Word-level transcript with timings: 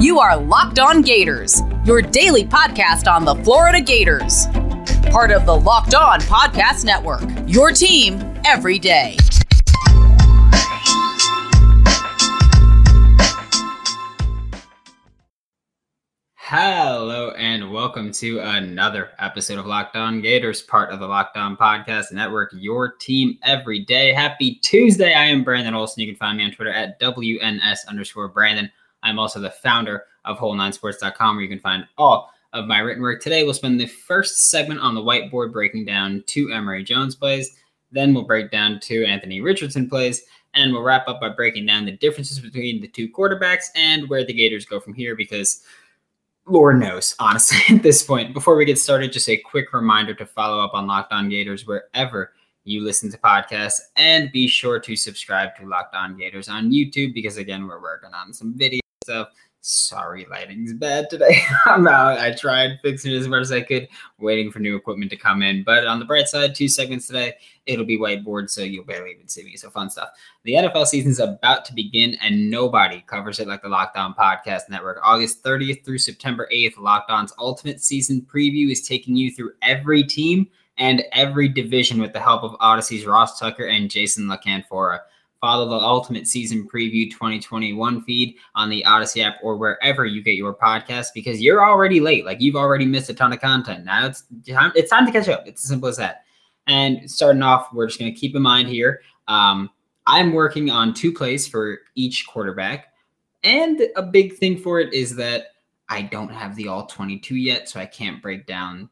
You 0.00 0.20
are 0.20 0.36
Locked 0.36 0.78
On 0.78 1.00
Gators, 1.02 1.62
your 1.84 2.02
daily 2.02 2.44
podcast 2.44 3.10
on 3.10 3.24
the 3.24 3.34
Florida 3.42 3.80
Gators. 3.80 4.46
Part 5.10 5.30
of 5.30 5.46
the 5.46 5.56
Locked 5.56 5.94
On 5.94 6.20
Podcast 6.20 6.84
Network, 6.84 7.22
your 7.46 7.72
team 7.72 8.20
every 8.44 8.78
day. 8.78 9.16
Hello 16.56 17.32
and 17.32 17.72
welcome 17.72 18.12
to 18.12 18.38
another 18.38 19.10
episode 19.18 19.58
of 19.58 19.66
Locked 19.66 19.96
On 19.96 20.20
Gators, 20.20 20.62
part 20.62 20.92
of 20.92 21.00
the 21.00 21.06
Locked 21.08 21.36
On 21.36 21.56
Podcast 21.56 22.12
Network, 22.12 22.52
your 22.54 22.92
team 22.92 23.36
every 23.42 23.80
day. 23.80 24.12
Happy 24.12 24.60
Tuesday. 24.62 25.14
I 25.14 25.24
am 25.24 25.42
Brandon 25.42 25.74
Olson. 25.74 26.00
You 26.00 26.06
can 26.06 26.16
find 26.16 26.38
me 26.38 26.44
on 26.44 26.52
Twitter 26.52 26.70
at 26.70 27.00
WNS 27.00 27.88
underscore 27.88 28.28
Brandon. 28.28 28.70
I'm 29.02 29.18
also 29.18 29.40
the 29.40 29.50
founder 29.50 30.04
of 30.24 30.38
Whole9Sports.com, 30.38 31.34
where 31.34 31.42
you 31.42 31.48
can 31.48 31.58
find 31.58 31.88
all 31.98 32.30
of 32.52 32.66
my 32.66 32.78
written 32.78 33.02
work. 33.02 33.20
Today, 33.20 33.42
we'll 33.42 33.52
spend 33.52 33.80
the 33.80 33.88
first 33.88 34.48
segment 34.48 34.78
on 34.78 34.94
the 34.94 35.02
whiteboard 35.02 35.52
breaking 35.52 35.86
down 35.86 36.22
two 36.28 36.52
Emory 36.52 36.84
Jones 36.84 37.16
plays. 37.16 37.50
Then 37.90 38.14
we'll 38.14 38.28
break 38.28 38.52
down 38.52 38.78
two 38.78 39.02
Anthony 39.02 39.40
Richardson 39.40 39.88
plays. 39.88 40.22
And 40.54 40.72
we'll 40.72 40.82
wrap 40.82 41.08
up 41.08 41.20
by 41.20 41.30
breaking 41.30 41.66
down 41.66 41.84
the 41.84 41.96
differences 41.96 42.38
between 42.38 42.80
the 42.80 42.86
two 42.86 43.08
quarterbacks 43.08 43.64
and 43.74 44.08
where 44.08 44.24
the 44.24 44.32
Gators 44.32 44.64
go 44.64 44.78
from 44.78 44.94
here 44.94 45.16
because 45.16 45.64
Lord 46.46 46.80
knows, 46.80 47.14
honestly, 47.20 47.58
at 47.74 47.82
this 47.82 48.02
point. 48.02 48.34
Before 48.34 48.56
we 48.56 48.64
get 48.64 48.78
started, 48.78 49.12
just 49.12 49.28
a 49.28 49.36
quick 49.36 49.72
reminder 49.72 50.14
to 50.14 50.26
follow 50.26 50.62
up 50.62 50.74
on 50.74 50.86
Locked 50.86 51.12
On 51.12 51.28
Gators 51.28 51.66
wherever 51.66 52.32
you 52.64 52.82
listen 52.82 53.10
to 53.10 53.18
podcasts 53.18 53.78
and 53.96 54.32
be 54.32 54.48
sure 54.48 54.80
to 54.80 54.96
subscribe 54.96 55.54
to 55.56 55.66
Locked 55.66 55.94
On 55.94 56.16
Gators 56.16 56.48
on 56.48 56.70
YouTube 56.70 57.14
because, 57.14 57.36
again, 57.36 57.66
we're 57.66 57.80
working 57.80 58.10
on 58.14 58.32
some 58.32 58.56
video 58.56 58.80
stuff. 59.04 59.28
Sorry, 59.66 60.26
lighting's 60.30 60.74
bad 60.74 61.08
today. 61.08 61.40
I'm 61.64 61.88
out. 61.88 62.18
I 62.18 62.34
tried 62.34 62.80
fixing 62.82 63.12
it 63.12 63.16
as 63.16 63.28
much 63.28 63.40
as 63.40 63.50
I 63.50 63.62
could, 63.62 63.88
waiting 64.18 64.52
for 64.52 64.58
new 64.58 64.76
equipment 64.76 65.10
to 65.12 65.16
come 65.16 65.40
in. 65.40 65.64
But 65.64 65.86
on 65.86 65.98
the 65.98 66.04
bright 66.04 66.28
side, 66.28 66.54
two 66.54 66.68
segments 66.68 67.06
today. 67.06 67.32
It'll 67.64 67.86
be 67.86 67.98
whiteboard, 67.98 68.50
so 68.50 68.60
you'll 68.60 68.84
barely 68.84 69.12
even 69.12 69.26
see 69.26 69.42
me. 69.42 69.56
So 69.56 69.70
fun 69.70 69.88
stuff. 69.88 70.10
The 70.42 70.52
NFL 70.52 70.84
season's 70.84 71.18
about 71.18 71.64
to 71.64 71.74
begin, 71.74 72.18
and 72.20 72.50
nobody 72.50 73.02
covers 73.06 73.40
it 73.40 73.48
like 73.48 73.62
the 73.62 73.70
Locked 73.70 73.96
On 73.96 74.12
Podcast 74.12 74.68
Network. 74.68 74.98
August 75.02 75.42
30th 75.42 75.82
through 75.82 75.96
September 75.96 76.46
8th, 76.52 76.76
Locked 76.76 77.10
On's 77.10 77.32
ultimate 77.38 77.80
season 77.80 78.20
preview 78.20 78.70
is 78.70 78.86
taking 78.86 79.16
you 79.16 79.32
through 79.32 79.52
every 79.62 80.02
team 80.02 80.46
and 80.76 81.04
every 81.12 81.48
division 81.48 82.02
with 82.02 82.12
the 82.12 82.20
help 82.20 82.42
of 82.42 82.52
Audacy's 82.60 83.06
Ross 83.06 83.38
Tucker 83.38 83.64
and 83.64 83.90
Jason 83.90 84.28
La 84.28 84.36
Canfora. 84.36 84.98
Follow 85.44 85.68
the 85.68 85.76
Ultimate 85.76 86.26
Season 86.26 86.66
Preview 86.66 87.10
2021 87.10 88.00
feed 88.04 88.36
on 88.54 88.70
the 88.70 88.82
Audacy 88.88 89.22
app 89.22 89.34
or 89.42 89.58
wherever 89.58 90.06
you 90.06 90.22
get 90.22 90.36
your 90.36 90.54
podcast 90.54 91.08
because 91.14 91.38
you're 91.38 91.62
already 91.62 92.00
late. 92.00 92.24
Like 92.24 92.40
you've 92.40 92.56
already 92.56 92.86
missed 92.86 93.10
a 93.10 93.14
ton 93.14 93.30
of 93.30 93.42
content. 93.42 93.84
Now 93.84 94.06
it's 94.06 94.24
time, 94.48 94.72
it's 94.74 94.88
time 94.88 95.04
to 95.04 95.12
catch 95.12 95.28
up. 95.28 95.46
It's 95.46 95.62
as 95.62 95.68
simple 95.68 95.90
as 95.90 95.98
that. 95.98 96.24
And 96.66 97.10
starting 97.10 97.42
off, 97.42 97.74
we're 97.74 97.88
just 97.88 97.98
going 97.98 98.10
to 98.10 98.18
keep 98.18 98.34
in 98.34 98.40
mind 98.40 98.68
here. 98.68 99.02
Um, 99.28 99.68
I'm 100.06 100.32
working 100.32 100.70
on 100.70 100.94
two 100.94 101.12
plays 101.12 101.46
for 101.46 101.80
each 101.94 102.26
quarterback. 102.26 102.94
And 103.42 103.82
a 103.96 104.02
big 104.02 104.38
thing 104.38 104.56
for 104.56 104.80
it 104.80 104.94
is 104.94 105.14
that 105.16 105.48
I 105.90 106.00
don't 106.00 106.32
have 106.32 106.56
the 106.56 106.68
all 106.68 106.86
22 106.86 107.36
yet, 107.36 107.68
so 107.68 107.78
I 107.80 107.84
can't 107.84 108.22
break 108.22 108.46
down 108.46 108.88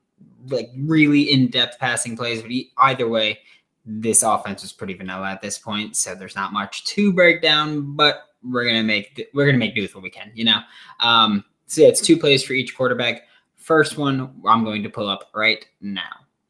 like 0.48 0.68
really 0.76 1.32
in 1.32 1.48
depth 1.48 1.78
passing 1.78 2.14
plays. 2.14 2.42
But 2.42 2.50
either 2.76 3.08
way, 3.08 3.38
this 3.84 4.22
offense 4.22 4.62
is 4.64 4.72
pretty 4.72 4.94
vanilla 4.94 5.30
at 5.30 5.42
this 5.42 5.58
point, 5.58 5.96
so 5.96 6.14
there's 6.14 6.36
not 6.36 6.52
much 6.52 6.84
to 6.86 7.12
break 7.12 7.42
down. 7.42 7.94
But 7.96 8.22
we're 8.42 8.64
gonna 8.64 8.82
make 8.82 9.28
we're 9.34 9.46
gonna 9.46 9.58
make 9.58 9.74
do 9.74 9.82
with 9.82 9.94
what 9.94 10.04
we 10.04 10.10
can, 10.10 10.30
you 10.34 10.44
know. 10.44 10.60
Um, 11.00 11.44
so 11.66 11.82
yeah, 11.82 11.88
it's 11.88 12.00
two 12.00 12.16
plays 12.16 12.42
for 12.42 12.52
each 12.52 12.76
quarterback. 12.76 13.22
First 13.56 13.96
one 13.96 14.42
I'm 14.46 14.64
going 14.64 14.82
to 14.82 14.90
pull 14.90 15.08
up 15.08 15.30
right 15.34 15.64
now. 15.80 16.02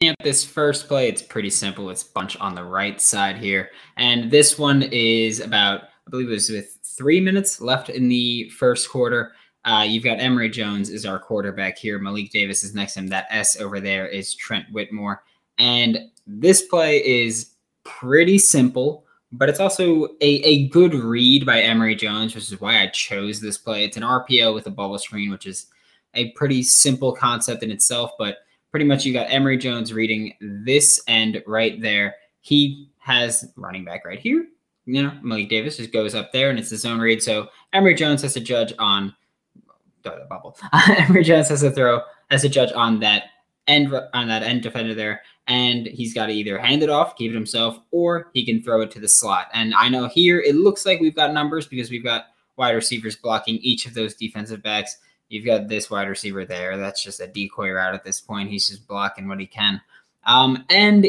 At 0.03 0.17
this 0.21 0.45
first 0.45 0.89
play, 0.89 1.09
it's 1.09 1.23
pretty 1.23 1.51
simple. 1.51 1.89
It's 1.89 2.03
bunch 2.03 2.37
on 2.39 2.55
the 2.55 2.65
right 2.65 3.01
side 3.01 3.37
here, 3.37 3.71
and 3.97 4.31
this 4.31 4.59
one 4.59 4.83
is 4.91 5.41
about 5.41 5.83
I 6.07 6.11
believe 6.11 6.29
it 6.29 6.33
was 6.33 6.51
with 6.51 6.79
three 6.83 7.21
minutes 7.21 7.61
left 7.61 7.89
in 7.89 8.09
the 8.09 8.49
first 8.51 8.91
quarter. 8.91 9.33
Uh, 9.65 9.85
you've 9.89 10.05
got 10.05 10.19
Emory 10.19 10.49
Jones 10.49 10.91
is 10.91 11.07
our 11.07 11.19
quarterback 11.19 11.79
here. 11.79 11.99
Malik 11.99 12.31
Davis 12.31 12.65
is 12.65 12.75
next 12.75 12.95
to 12.95 13.01
him. 13.01 13.07
That 13.09 13.27
S 13.31 13.61
over 13.61 13.81
there 13.81 14.09
is 14.09 14.35
Trent 14.35 14.67
Whittemore. 14.73 15.23
And 15.59 16.11
this 16.27 16.63
play 16.63 16.99
is 16.99 17.53
pretty 17.85 18.39
simple, 18.39 19.05
but 19.33 19.49
it's 19.49 19.61
also 19.61 20.07
a, 20.21 20.43
a 20.45 20.69
good 20.69 20.95
read 20.95 21.47
by 21.47 21.61
Emory 21.61 21.95
Jones, 21.95 22.35
which 22.35 22.51
is 22.51 22.61
why 22.61 22.81
I 22.81 22.89
chose 22.89 23.41
this 23.41 23.59
play. 23.59 23.85
It's 23.85 23.97
an 23.97 24.03
RPO 24.03 24.55
with 24.55 24.67
a 24.67 24.71
bubble 24.71 24.99
screen, 24.99 25.31
which 25.31 25.47
is 25.47 25.67
a 26.15 26.31
pretty 26.33 26.63
simple 26.63 27.13
concept 27.13 27.63
in 27.63 27.71
itself, 27.71 28.13
but 28.19 28.39
pretty 28.71 28.85
much 28.85 29.05
you 29.05 29.13
got 29.13 29.31
Emory 29.31 29.57
Jones 29.57 29.93
reading 29.93 30.35
this 30.41 31.01
end 31.07 31.43
right 31.47 31.81
there. 31.81 32.17
He 32.41 32.89
has 32.99 33.51
running 33.57 33.85
back 33.85 34.05
right 34.05 34.19
here. 34.19 34.47
You 34.85 35.03
know, 35.03 35.13
Malik 35.23 35.49
Davis 35.49 35.77
just 35.77 35.93
goes 35.93 36.15
up 36.15 36.33
there 36.33 36.51
and 36.51 36.59
it's 36.59 36.71
the 36.71 36.77
zone 36.77 36.99
read. 37.01 37.23
So 37.23 37.49
Emory 37.73 37.95
Jones 37.95 38.23
has 38.23 38.35
to 38.35 38.41
judge 38.41 38.73
on 38.79 39.15
the 40.03 40.27
bubble. 40.31 40.57
Emory 40.89 41.23
Jones 41.23 41.49
has 41.49 41.61
to 41.61 41.71
throw, 41.71 42.03
has 42.31 42.43
to 42.43 42.49
judge 42.49 42.73
on 42.73 43.01
that 43.01 43.25
end 43.67 43.95
on 44.13 44.29
that 44.29 44.43
end 44.43 44.63
defender 44.63 44.95
there 44.95 45.23
and 45.49 45.87
he's 45.87 46.15
got 46.15 46.27
to 46.27 46.33
either 46.33 46.59
hand 46.59 46.83
it 46.83 46.89
off, 46.89 47.17
keep 47.17 47.31
it 47.31 47.35
himself, 47.35 47.79
or 47.91 48.31
he 48.33 48.45
can 48.45 48.63
throw 48.63 48.81
it 48.83 48.91
to 48.93 49.01
the 49.01 49.09
slot. 49.09 49.49
And 49.53 49.75
I 49.75 49.89
know 49.89 50.07
here 50.07 50.41
it 50.41 50.55
looks 50.55 50.87
like 50.87 51.01
we've 51.01 51.17
got 51.17 51.33
numbers 51.33 51.67
because 51.67 51.91
we've 51.91 52.05
got 52.05 52.27
wide 52.57 52.73
receivers 52.73 53.17
blocking 53.17 53.57
each 53.57 53.87
of 53.87 53.95
those 53.95 54.15
defensive 54.15 54.63
backs. 54.63 54.99
You've 55.29 55.47
got 55.47 55.69
this 55.69 55.91
wide 55.91 56.09
receiver 56.09 56.45
there. 56.45 56.77
That's 56.77 57.03
just 57.03 57.21
a 57.21 57.27
decoy 57.27 57.71
route 57.71 57.95
at 57.95 58.05
this 58.05 58.21
point. 58.21 58.51
He's 58.51 58.69
just 58.69 58.87
blocking 58.87 59.29
what 59.29 59.41
he 59.41 59.47
can. 59.47 59.81
Um, 60.25 60.65
and 60.71 61.07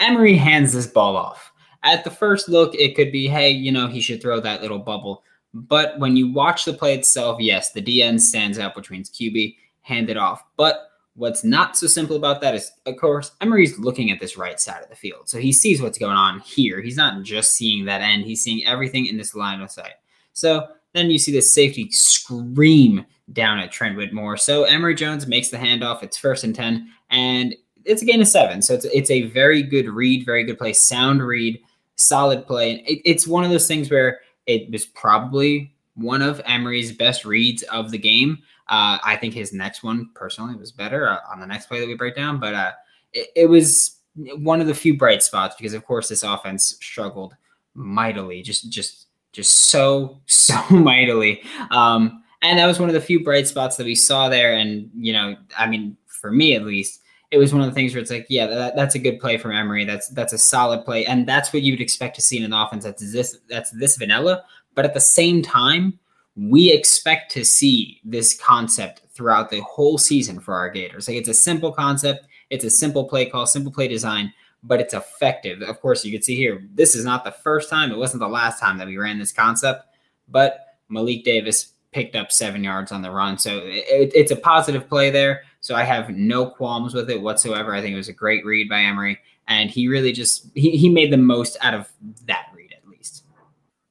Emory 0.00 0.36
hands 0.36 0.72
this 0.72 0.86
ball 0.86 1.16
off. 1.16 1.52
At 1.82 2.04
the 2.04 2.10
first 2.10 2.48
look, 2.48 2.74
it 2.74 2.96
could 2.96 3.12
be, 3.12 3.28
hey, 3.28 3.50
you 3.50 3.70
know, 3.70 3.86
he 3.86 4.00
should 4.00 4.20
throw 4.20 4.40
that 4.40 4.62
little 4.62 4.78
bubble. 4.78 5.22
But 5.54 5.98
when 5.98 6.16
you 6.16 6.32
watch 6.32 6.64
the 6.64 6.72
play 6.72 6.94
itself, 6.94 7.40
yes, 7.40 7.72
the 7.72 7.82
DN 7.82 8.20
stands 8.20 8.58
up, 8.58 8.76
which 8.76 8.90
means 8.90 9.10
QB, 9.10 9.56
hand 9.82 10.10
it 10.10 10.16
off. 10.16 10.42
But 10.56 10.89
What's 11.14 11.44
not 11.44 11.76
so 11.76 11.86
simple 11.86 12.16
about 12.16 12.40
that 12.40 12.54
is, 12.54 12.72
of 12.86 12.96
course, 12.96 13.32
Emory's 13.40 13.78
looking 13.78 14.10
at 14.10 14.20
this 14.20 14.36
right 14.36 14.60
side 14.60 14.82
of 14.82 14.88
the 14.88 14.96
field. 14.96 15.28
So 15.28 15.38
he 15.38 15.52
sees 15.52 15.82
what's 15.82 15.98
going 15.98 16.16
on 16.16 16.40
here. 16.40 16.80
He's 16.80 16.96
not 16.96 17.22
just 17.22 17.52
seeing 17.52 17.84
that 17.84 18.00
end, 18.00 18.24
he's 18.24 18.42
seeing 18.42 18.64
everything 18.66 19.06
in 19.06 19.16
this 19.16 19.34
line 19.34 19.60
of 19.60 19.70
sight. 19.70 19.94
So 20.32 20.68
then 20.94 21.10
you 21.10 21.18
see 21.18 21.32
the 21.32 21.42
safety 21.42 21.90
scream 21.90 23.04
down 23.32 23.58
at 23.58 23.72
Trent 23.72 23.96
Whittemore. 23.96 24.36
So 24.36 24.64
Emory 24.64 24.94
Jones 24.94 25.26
makes 25.26 25.50
the 25.50 25.56
handoff. 25.56 26.02
It's 26.02 26.16
first 26.16 26.44
and 26.44 26.54
10, 26.54 26.88
and 27.10 27.54
it's 27.84 28.02
a 28.02 28.04
gain 28.04 28.20
of 28.20 28.28
seven. 28.28 28.62
So 28.62 28.74
it's, 28.74 28.84
it's 28.86 29.10
a 29.10 29.22
very 29.22 29.62
good 29.62 29.88
read, 29.88 30.24
very 30.24 30.44
good 30.44 30.58
play, 30.58 30.72
sound 30.72 31.22
read, 31.22 31.60
solid 31.96 32.46
play. 32.46 32.84
It, 32.86 33.00
it's 33.04 33.26
one 33.26 33.44
of 33.44 33.50
those 33.50 33.68
things 33.68 33.90
where 33.90 34.20
it 34.46 34.70
was 34.70 34.86
probably 34.86 35.74
one 35.94 36.22
of 36.22 36.40
Emory's 36.44 36.92
best 36.92 37.24
reads 37.24 37.62
of 37.64 37.90
the 37.90 37.98
game. 37.98 38.38
Uh, 38.70 38.98
I 39.02 39.16
think 39.16 39.34
his 39.34 39.52
next 39.52 39.82
one 39.82 40.10
personally 40.14 40.54
was 40.54 40.70
better 40.70 41.08
uh, 41.08 41.18
on 41.28 41.40
the 41.40 41.46
next 41.46 41.66
play 41.66 41.80
that 41.80 41.88
we 41.88 41.96
break 41.96 42.14
down, 42.14 42.38
but 42.38 42.54
uh, 42.54 42.72
it, 43.12 43.28
it, 43.34 43.46
was 43.46 43.96
one 44.14 44.60
of 44.60 44.68
the 44.68 44.74
few 44.74 44.96
bright 44.96 45.24
spots 45.24 45.56
because, 45.56 45.74
of 45.74 45.84
course, 45.84 46.08
this 46.08 46.22
offense 46.22 46.76
struggled 46.80 47.34
mightily, 47.74 48.42
just 48.42 48.70
just 48.70 49.08
just 49.32 49.70
so 49.70 50.20
so 50.26 50.54
mightily. 50.70 51.42
Um, 51.72 52.22
and 52.42 52.60
that 52.60 52.66
was 52.66 52.78
one 52.78 52.88
of 52.88 52.94
the 52.94 53.00
few 53.00 53.24
bright 53.24 53.48
spots 53.48 53.76
that 53.76 53.86
we 53.86 53.96
saw 53.96 54.28
there. 54.28 54.54
And 54.54 54.88
you 54.94 55.12
know, 55.12 55.36
I 55.58 55.66
mean, 55.66 55.96
for 56.06 56.30
me 56.30 56.54
at 56.54 56.64
least, 56.64 57.00
it 57.32 57.38
was 57.38 57.52
one 57.52 57.62
of 57.62 57.68
the 57.68 57.74
things 57.74 57.92
where 57.92 58.00
it's 58.00 58.10
like, 58.10 58.26
yeah, 58.28 58.46
that, 58.46 58.76
that's 58.76 58.94
a 58.94 59.00
good 59.00 59.18
play 59.18 59.36
from 59.36 59.50
Emory. 59.50 59.84
That's 59.84 60.08
that's 60.10 60.32
a 60.32 60.38
solid 60.38 60.84
play, 60.84 61.06
and 61.06 61.26
that's 61.26 61.52
what 61.52 61.62
you'd 61.62 61.80
expect 61.80 62.14
to 62.16 62.22
see 62.22 62.38
in 62.38 62.44
an 62.44 62.52
offense 62.52 62.84
that's 62.84 63.12
this 63.12 63.38
that's 63.48 63.72
this 63.72 63.96
vanilla. 63.96 64.44
But 64.76 64.84
at 64.84 64.94
the 64.94 65.00
same 65.00 65.42
time, 65.42 65.98
we 66.36 66.72
expect 66.72 67.32
to 67.32 67.44
see 67.44 68.00
this 68.04 68.34
concept 68.34 69.02
throughout 69.10 69.50
the 69.50 69.60
whole 69.60 69.98
season 69.98 70.40
for 70.40 70.54
our 70.54 70.70
Gators. 70.70 71.08
Like 71.08 71.16
it's 71.16 71.28
a 71.28 71.34
simple 71.34 71.72
concept, 71.72 72.26
it's 72.50 72.64
a 72.64 72.70
simple 72.70 73.04
play 73.04 73.26
call, 73.26 73.46
simple 73.46 73.72
play 73.72 73.88
design, 73.88 74.32
but 74.62 74.80
it's 74.80 74.94
effective. 74.94 75.62
Of 75.62 75.80
course, 75.80 76.04
you 76.04 76.12
can 76.12 76.22
see 76.22 76.36
here, 76.36 76.62
this 76.74 76.94
is 76.94 77.04
not 77.04 77.24
the 77.24 77.32
first 77.32 77.68
time, 77.68 77.90
it 77.90 77.98
wasn't 77.98 78.20
the 78.20 78.28
last 78.28 78.60
time 78.60 78.78
that 78.78 78.86
we 78.86 78.96
ran 78.96 79.18
this 79.18 79.32
concept, 79.32 79.84
but 80.28 80.76
Malik 80.88 81.24
Davis 81.24 81.72
picked 81.92 82.14
up 82.14 82.30
seven 82.30 82.62
yards 82.62 82.92
on 82.92 83.02
the 83.02 83.10
run. 83.10 83.36
So 83.36 83.58
it, 83.64 84.12
it's 84.14 84.30
a 84.30 84.36
positive 84.36 84.88
play 84.88 85.10
there. 85.10 85.42
So 85.60 85.74
I 85.74 85.82
have 85.82 86.10
no 86.10 86.46
qualms 86.46 86.94
with 86.94 87.10
it 87.10 87.20
whatsoever. 87.20 87.74
I 87.74 87.80
think 87.80 87.94
it 87.94 87.98
was 87.98 88.08
a 88.08 88.12
great 88.12 88.44
read 88.44 88.68
by 88.68 88.80
Emory. 88.80 89.18
And 89.48 89.70
he 89.70 89.88
really 89.88 90.12
just 90.12 90.46
he, 90.54 90.76
he 90.76 90.88
made 90.88 91.12
the 91.12 91.16
most 91.16 91.56
out 91.60 91.74
of 91.74 91.90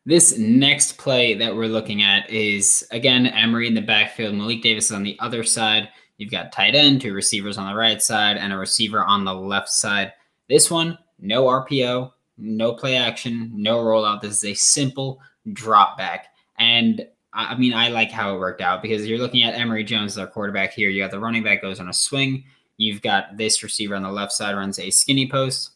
this 0.09 0.39
next 0.39 0.97
play 0.97 1.35
that 1.35 1.55
we're 1.55 1.67
looking 1.67 2.01
at 2.01 2.27
is 2.31 2.83
again 2.89 3.27
Emory 3.27 3.67
in 3.67 3.75
the 3.75 3.81
backfield. 3.81 4.33
Malik 4.33 4.63
Davis 4.63 4.85
is 4.85 4.91
on 4.91 5.03
the 5.03 5.15
other 5.19 5.43
side. 5.43 5.89
You've 6.17 6.31
got 6.31 6.51
tight 6.51 6.73
end, 6.73 7.01
two 7.01 7.13
receivers 7.13 7.59
on 7.59 7.71
the 7.71 7.77
right 7.77 8.01
side, 8.01 8.35
and 8.35 8.51
a 8.51 8.57
receiver 8.57 9.03
on 9.03 9.23
the 9.23 9.33
left 9.35 9.69
side. 9.69 10.11
This 10.49 10.71
one, 10.71 10.97
no 11.19 11.45
RPO, 11.45 12.11
no 12.39 12.73
play 12.73 12.95
action, 12.95 13.51
no 13.53 13.77
rollout. 13.77 14.21
This 14.21 14.43
is 14.43 14.45
a 14.45 14.53
simple 14.55 15.21
drop 15.53 15.95
back. 15.95 16.29
And 16.57 17.05
I 17.31 17.55
mean, 17.55 17.75
I 17.75 17.89
like 17.89 18.09
how 18.09 18.33
it 18.33 18.39
worked 18.39 18.61
out 18.61 18.81
because 18.81 19.07
you're 19.07 19.19
looking 19.19 19.43
at 19.43 19.53
Emory 19.53 19.83
Jones, 19.83 20.17
our 20.17 20.25
quarterback 20.25 20.73
here. 20.73 20.89
You 20.89 21.03
got 21.03 21.11
the 21.11 21.19
running 21.19 21.43
back 21.43 21.61
goes 21.61 21.79
on 21.79 21.87
a 21.87 21.93
swing. 21.93 22.45
You've 22.77 23.03
got 23.03 23.37
this 23.37 23.61
receiver 23.61 23.95
on 23.95 24.01
the 24.01 24.11
left 24.11 24.31
side 24.31 24.55
runs 24.55 24.79
a 24.79 24.89
skinny 24.89 25.29
post. 25.29 25.69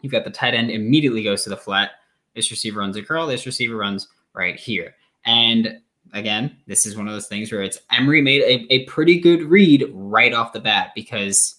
You've 0.00 0.12
got 0.12 0.24
the 0.24 0.30
tight 0.30 0.54
end 0.54 0.72
immediately 0.72 1.22
goes 1.22 1.44
to 1.44 1.50
the 1.50 1.56
flat. 1.56 1.92
This 2.34 2.50
receiver 2.50 2.80
runs 2.80 2.96
a 2.96 3.02
curl. 3.02 3.26
This 3.26 3.46
receiver 3.46 3.76
runs 3.76 4.08
right 4.34 4.56
here. 4.56 4.94
And 5.24 5.80
again, 6.12 6.56
this 6.66 6.86
is 6.86 6.96
one 6.96 7.06
of 7.06 7.14
those 7.14 7.28
things 7.28 7.52
where 7.52 7.62
it's 7.62 7.78
Emory 7.90 8.22
made 8.22 8.42
a, 8.42 8.72
a 8.72 8.84
pretty 8.86 9.20
good 9.20 9.42
read 9.42 9.90
right 9.92 10.32
off 10.32 10.52
the 10.52 10.60
bat 10.60 10.92
because, 10.94 11.56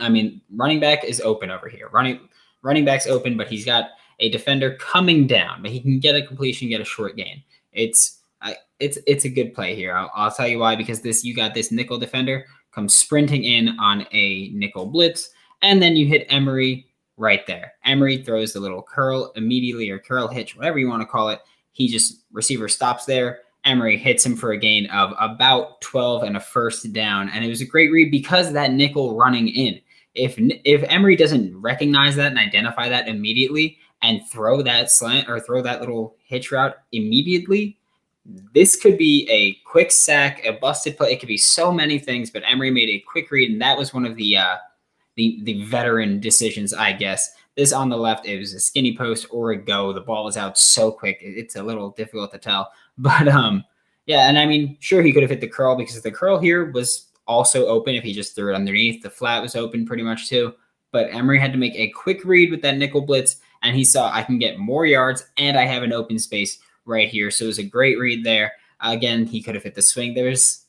I 0.00 0.08
mean, 0.08 0.40
running 0.54 0.80
back 0.80 1.04
is 1.04 1.20
open 1.20 1.50
over 1.50 1.68
here. 1.68 1.88
Running 1.92 2.20
running 2.62 2.84
back's 2.84 3.06
open, 3.06 3.36
but 3.36 3.48
he's 3.48 3.64
got 3.64 3.90
a 4.18 4.28
defender 4.30 4.74
coming 4.76 5.26
down, 5.26 5.62
but 5.62 5.70
he 5.70 5.80
can 5.80 6.00
get 6.00 6.16
a 6.16 6.26
completion, 6.26 6.68
get 6.68 6.80
a 6.80 6.84
short 6.84 7.16
gain. 7.16 7.42
It's 7.72 8.16
it's 8.78 8.98
it's 9.06 9.24
a 9.24 9.28
good 9.28 9.54
play 9.54 9.74
here. 9.74 9.96
I'll, 9.96 10.10
I'll 10.14 10.30
tell 10.30 10.48
you 10.48 10.58
why 10.58 10.76
because 10.76 11.00
this 11.00 11.24
you 11.24 11.34
got 11.34 11.54
this 11.54 11.72
nickel 11.72 11.98
defender 11.98 12.46
come 12.72 12.88
sprinting 12.88 13.44
in 13.44 13.78
on 13.78 14.06
a 14.12 14.50
nickel 14.50 14.86
blitz, 14.86 15.30
and 15.62 15.82
then 15.82 15.96
you 15.96 16.06
hit 16.06 16.26
Emory 16.28 16.86
right 17.16 17.46
there. 17.46 17.74
Emory 17.84 18.22
throws 18.22 18.52
the 18.52 18.60
little 18.60 18.82
curl 18.82 19.32
immediately 19.36 19.90
or 19.90 19.98
curl 19.98 20.28
hitch, 20.28 20.56
whatever 20.56 20.78
you 20.78 20.88
want 20.88 21.02
to 21.02 21.06
call 21.06 21.28
it. 21.30 21.40
He 21.72 21.88
just 21.88 22.22
receiver 22.32 22.68
stops 22.68 23.04
there. 23.04 23.40
Emory 23.64 23.96
hits 23.96 24.24
him 24.24 24.36
for 24.36 24.52
a 24.52 24.58
gain 24.58 24.86
of 24.86 25.12
about 25.18 25.80
12 25.80 26.22
and 26.22 26.36
a 26.36 26.40
first 26.40 26.92
down. 26.92 27.28
And 27.30 27.44
it 27.44 27.48
was 27.48 27.60
a 27.60 27.66
great 27.66 27.90
read 27.90 28.10
because 28.10 28.52
that 28.52 28.72
nickel 28.72 29.16
running 29.16 29.48
in. 29.48 29.80
If 30.14 30.36
if 30.38 30.82
Emory 30.84 31.16
doesn't 31.16 31.60
recognize 31.60 32.16
that 32.16 32.30
and 32.30 32.38
identify 32.38 32.88
that 32.88 33.08
immediately 33.08 33.76
and 34.02 34.26
throw 34.30 34.62
that 34.62 34.90
slant 34.90 35.28
or 35.28 35.40
throw 35.40 35.62
that 35.62 35.80
little 35.80 36.16
hitch 36.24 36.50
route 36.52 36.76
immediately, 36.92 37.78
this 38.54 38.76
could 38.76 38.96
be 38.96 39.28
a 39.30 39.54
quick 39.68 39.92
sack, 39.92 40.44
a 40.44 40.52
busted 40.52 40.96
play. 40.96 41.12
It 41.12 41.20
could 41.20 41.28
be 41.28 41.36
so 41.36 41.70
many 41.72 41.98
things, 41.98 42.30
but 42.30 42.42
Emory 42.46 42.70
made 42.70 42.88
a 42.88 43.00
quick 43.00 43.30
read, 43.30 43.50
and 43.50 43.60
that 43.60 43.76
was 43.76 43.92
one 43.92 44.06
of 44.06 44.16
the 44.16 44.38
uh, 44.38 44.56
the 45.16 45.40
the 45.44 45.64
veteran 45.64 46.20
decisions, 46.20 46.72
I 46.72 46.92
guess. 46.92 47.34
This 47.56 47.72
on 47.72 47.88
the 47.88 47.96
left, 47.96 48.26
it 48.26 48.38
was 48.38 48.52
a 48.52 48.60
skinny 48.60 48.96
post 48.96 49.26
or 49.30 49.50
a 49.50 49.56
go. 49.56 49.92
The 49.92 50.02
ball 50.02 50.24
was 50.24 50.36
out 50.36 50.58
so 50.58 50.92
quick; 50.92 51.18
it's 51.20 51.56
a 51.56 51.62
little 51.62 51.90
difficult 51.90 52.32
to 52.32 52.38
tell. 52.38 52.70
But 52.98 53.28
um, 53.28 53.62
yeah, 54.06 54.26
and 54.26 54.38
I 54.38 54.46
mean, 54.46 54.78
sure, 54.80 55.02
he 55.02 55.12
could 55.12 55.22
have 55.22 55.28
hit 55.28 55.42
the 55.42 55.48
curl 55.48 55.76
because 55.76 56.00
the 56.00 56.10
curl 56.10 56.38
here 56.38 56.70
was 56.70 57.08
also 57.26 57.66
open 57.66 57.94
if 57.94 58.02
he 58.02 58.14
just 58.14 58.34
threw 58.34 58.52
it 58.52 58.56
underneath. 58.56 59.02
The 59.02 59.10
flat 59.10 59.42
was 59.42 59.54
open 59.54 59.84
pretty 59.84 60.02
much 60.02 60.30
too. 60.30 60.54
But 60.92 61.12
Emory 61.12 61.38
had 61.38 61.52
to 61.52 61.58
make 61.58 61.74
a 61.74 61.90
quick 61.90 62.24
read 62.24 62.50
with 62.50 62.62
that 62.62 62.78
nickel 62.78 63.02
blitz, 63.02 63.36
and 63.62 63.76
he 63.76 63.84
saw 63.84 64.10
I 64.10 64.22
can 64.22 64.38
get 64.38 64.58
more 64.58 64.86
yards 64.86 65.26
and 65.36 65.58
I 65.58 65.64
have 65.64 65.82
an 65.82 65.92
open 65.92 66.18
space 66.18 66.58
right 66.86 67.08
here. 67.08 67.30
So 67.30 67.44
it 67.44 67.48
was 67.48 67.58
a 67.58 67.64
great 67.64 67.98
read 67.98 68.24
there. 68.24 68.52
Again, 68.80 69.26
he 69.26 69.42
could 69.42 69.54
have 69.54 69.64
hit 69.64 69.74
the 69.74 69.82
swing. 69.82 70.14
There's 70.14 70.65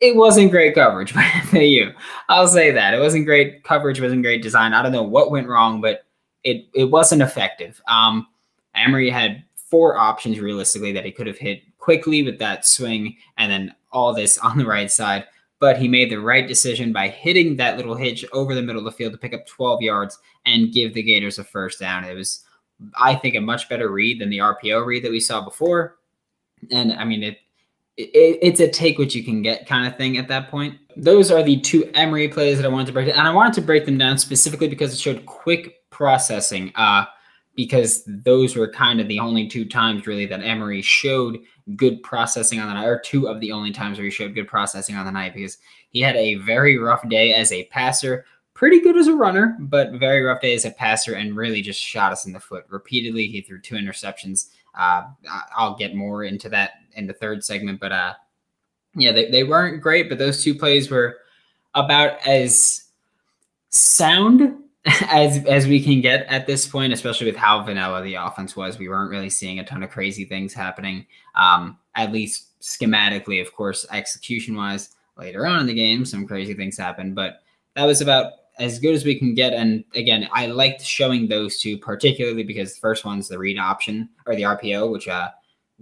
it 0.00 0.16
wasn't 0.16 0.50
great 0.50 0.74
coverage 0.74 1.14
by 1.14 1.28
FAU. 1.44 1.92
I'll 2.28 2.48
say 2.48 2.70
that. 2.70 2.94
It 2.94 3.00
wasn't 3.00 3.26
great 3.26 3.64
coverage, 3.64 4.00
wasn't 4.00 4.22
great 4.22 4.42
design. 4.42 4.72
I 4.72 4.82
don't 4.82 4.92
know 4.92 5.02
what 5.02 5.30
went 5.30 5.48
wrong, 5.48 5.80
but 5.80 6.04
it 6.44 6.66
it 6.74 6.84
wasn't 6.84 7.22
effective. 7.22 7.80
Um 7.88 8.26
Emory 8.74 9.10
had 9.10 9.44
four 9.56 9.96
options 9.96 10.40
realistically 10.40 10.92
that 10.92 11.04
he 11.04 11.12
could 11.12 11.26
have 11.26 11.38
hit 11.38 11.62
quickly 11.78 12.22
with 12.22 12.38
that 12.38 12.66
swing 12.66 13.16
and 13.36 13.50
then 13.50 13.74
all 13.92 14.14
this 14.14 14.38
on 14.48 14.58
the 14.58 14.66
right 14.66 14.90
side. 14.90 15.24
But 15.58 15.76
he 15.76 15.88
made 15.88 16.10
the 16.10 16.20
right 16.20 16.48
decision 16.48 16.90
by 16.90 17.08
hitting 17.08 17.56
that 17.56 17.76
little 17.76 17.94
hitch 17.94 18.24
over 18.32 18.54
the 18.54 18.62
middle 18.62 18.78
of 18.78 18.86
the 18.86 18.96
field 18.96 19.12
to 19.12 19.18
pick 19.18 19.34
up 19.34 19.46
12 19.46 19.82
yards 19.82 20.18
and 20.46 20.72
give 20.72 20.94
the 20.94 21.02
Gators 21.02 21.38
a 21.38 21.44
first 21.44 21.78
down. 21.78 22.04
It 22.04 22.14
was 22.14 22.44
I 22.98 23.14
think, 23.14 23.34
a 23.34 23.40
much 23.40 23.68
better 23.68 23.90
read 23.90 24.20
than 24.20 24.30
the 24.30 24.38
RPO 24.38 24.84
read 24.84 25.04
that 25.04 25.10
we 25.10 25.20
saw 25.20 25.44
before. 25.44 25.98
And 26.70 26.92
I 26.92 27.04
mean, 27.04 27.22
it, 27.22 27.38
it 27.96 28.38
it's 28.42 28.60
a 28.60 28.68
take 28.68 28.98
what 28.98 29.14
you 29.14 29.24
can 29.24 29.42
get 29.42 29.66
kind 29.66 29.86
of 29.86 29.96
thing 29.96 30.18
at 30.18 30.28
that 30.28 30.50
point. 30.50 30.78
Those 30.96 31.30
are 31.30 31.42
the 31.42 31.60
two 31.60 31.90
Emory 31.94 32.28
plays 32.28 32.56
that 32.56 32.66
I 32.66 32.68
wanted 32.68 32.86
to 32.88 32.92
break 32.92 33.08
down. 33.08 33.18
And 33.18 33.28
I 33.28 33.32
wanted 33.32 33.54
to 33.54 33.62
break 33.62 33.86
them 33.86 33.98
down 33.98 34.18
specifically 34.18 34.68
because 34.68 34.92
it 34.92 34.98
showed 34.98 35.26
quick 35.26 35.88
processing. 35.90 36.72
Uh, 36.74 37.04
because 37.56 38.04
those 38.06 38.56
were 38.56 38.70
kind 38.70 39.00
of 39.00 39.08
the 39.08 39.18
only 39.18 39.46
two 39.46 39.66
times 39.66 40.06
really 40.06 40.24
that 40.24 40.40
Emory 40.40 40.80
showed 40.80 41.38
good 41.76 42.02
processing 42.02 42.58
on 42.58 42.68
the 42.68 42.74
night, 42.74 42.86
or 42.86 42.98
two 43.04 43.28
of 43.28 43.40
the 43.40 43.52
only 43.52 43.72
times 43.72 43.98
where 43.98 44.04
he 44.04 44.10
showed 44.10 44.34
good 44.34 44.48
processing 44.48 44.96
on 44.96 45.04
the 45.04 45.12
night, 45.12 45.34
because 45.34 45.58
he 45.90 46.00
had 46.00 46.16
a 46.16 46.36
very 46.36 46.78
rough 46.78 47.06
day 47.08 47.34
as 47.34 47.52
a 47.52 47.64
passer, 47.64 48.24
pretty 48.54 48.80
good 48.80 48.96
as 48.96 49.08
a 49.08 49.14
runner, 49.14 49.58
but 49.60 49.92
very 49.92 50.22
rough 50.22 50.40
day 50.40 50.54
as 50.54 50.64
a 50.64 50.70
passer 50.70 51.14
and 51.14 51.36
really 51.36 51.60
just 51.60 51.80
shot 51.80 52.12
us 52.12 52.24
in 52.24 52.32
the 52.32 52.40
foot 52.40 52.64
repeatedly. 52.68 53.26
He 53.26 53.42
threw 53.42 53.60
two 53.60 53.74
interceptions. 53.74 54.50
Uh, 54.74 55.02
I'll 55.56 55.76
get 55.76 55.94
more 55.94 56.24
into 56.24 56.48
that 56.50 56.72
in 56.94 57.06
the 57.06 57.12
third 57.12 57.44
segment, 57.44 57.80
but 57.80 57.92
uh, 57.92 58.14
yeah, 58.94 59.12
they, 59.12 59.30
they 59.30 59.44
weren't 59.44 59.82
great, 59.82 60.08
but 60.08 60.18
those 60.18 60.42
two 60.42 60.54
plays 60.54 60.90
were 60.90 61.18
about 61.74 62.26
as 62.26 62.84
sound 63.70 64.56
as 65.10 65.44
as 65.44 65.66
we 65.66 65.82
can 65.82 66.00
get 66.00 66.26
at 66.26 66.46
this 66.46 66.66
point, 66.66 66.92
especially 66.92 67.26
with 67.26 67.36
how 67.36 67.62
vanilla 67.62 68.02
the 68.02 68.14
offense 68.14 68.56
was. 68.56 68.78
We 68.78 68.88
weren't 68.88 69.10
really 69.10 69.30
seeing 69.30 69.58
a 69.58 69.64
ton 69.64 69.82
of 69.82 69.90
crazy 69.90 70.24
things 70.24 70.54
happening, 70.54 71.06
um, 71.34 71.78
at 71.94 72.12
least 72.12 72.60
schematically. 72.60 73.40
Of 73.40 73.54
course, 73.54 73.86
execution 73.92 74.56
wise, 74.56 74.90
later 75.16 75.46
on 75.46 75.60
in 75.60 75.66
the 75.66 75.74
game, 75.74 76.04
some 76.04 76.26
crazy 76.26 76.54
things 76.54 76.76
happened, 76.76 77.14
but 77.14 77.42
that 77.76 77.84
was 77.84 78.00
about 78.00 78.32
as 78.58 78.78
good 78.78 78.94
as 78.94 79.04
we 79.04 79.18
can 79.18 79.34
get. 79.34 79.52
And 79.52 79.84
again, 79.94 80.28
I 80.32 80.46
liked 80.46 80.82
showing 80.82 81.28
those 81.28 81.58
two 81.58 81.78
particularly 81.78 82.42
because 82.42 82.74
the 82.74 82.80
first 82.80 83.04
one's 83.04 83.28
the 83.28 83.38
read 83.38 83.58
option 83.58 84.08
or 84.26 84.34
the 84.34 84.42
RPO, 84.42 84.90
which 84.90 85.08
uh, 85.08 85.30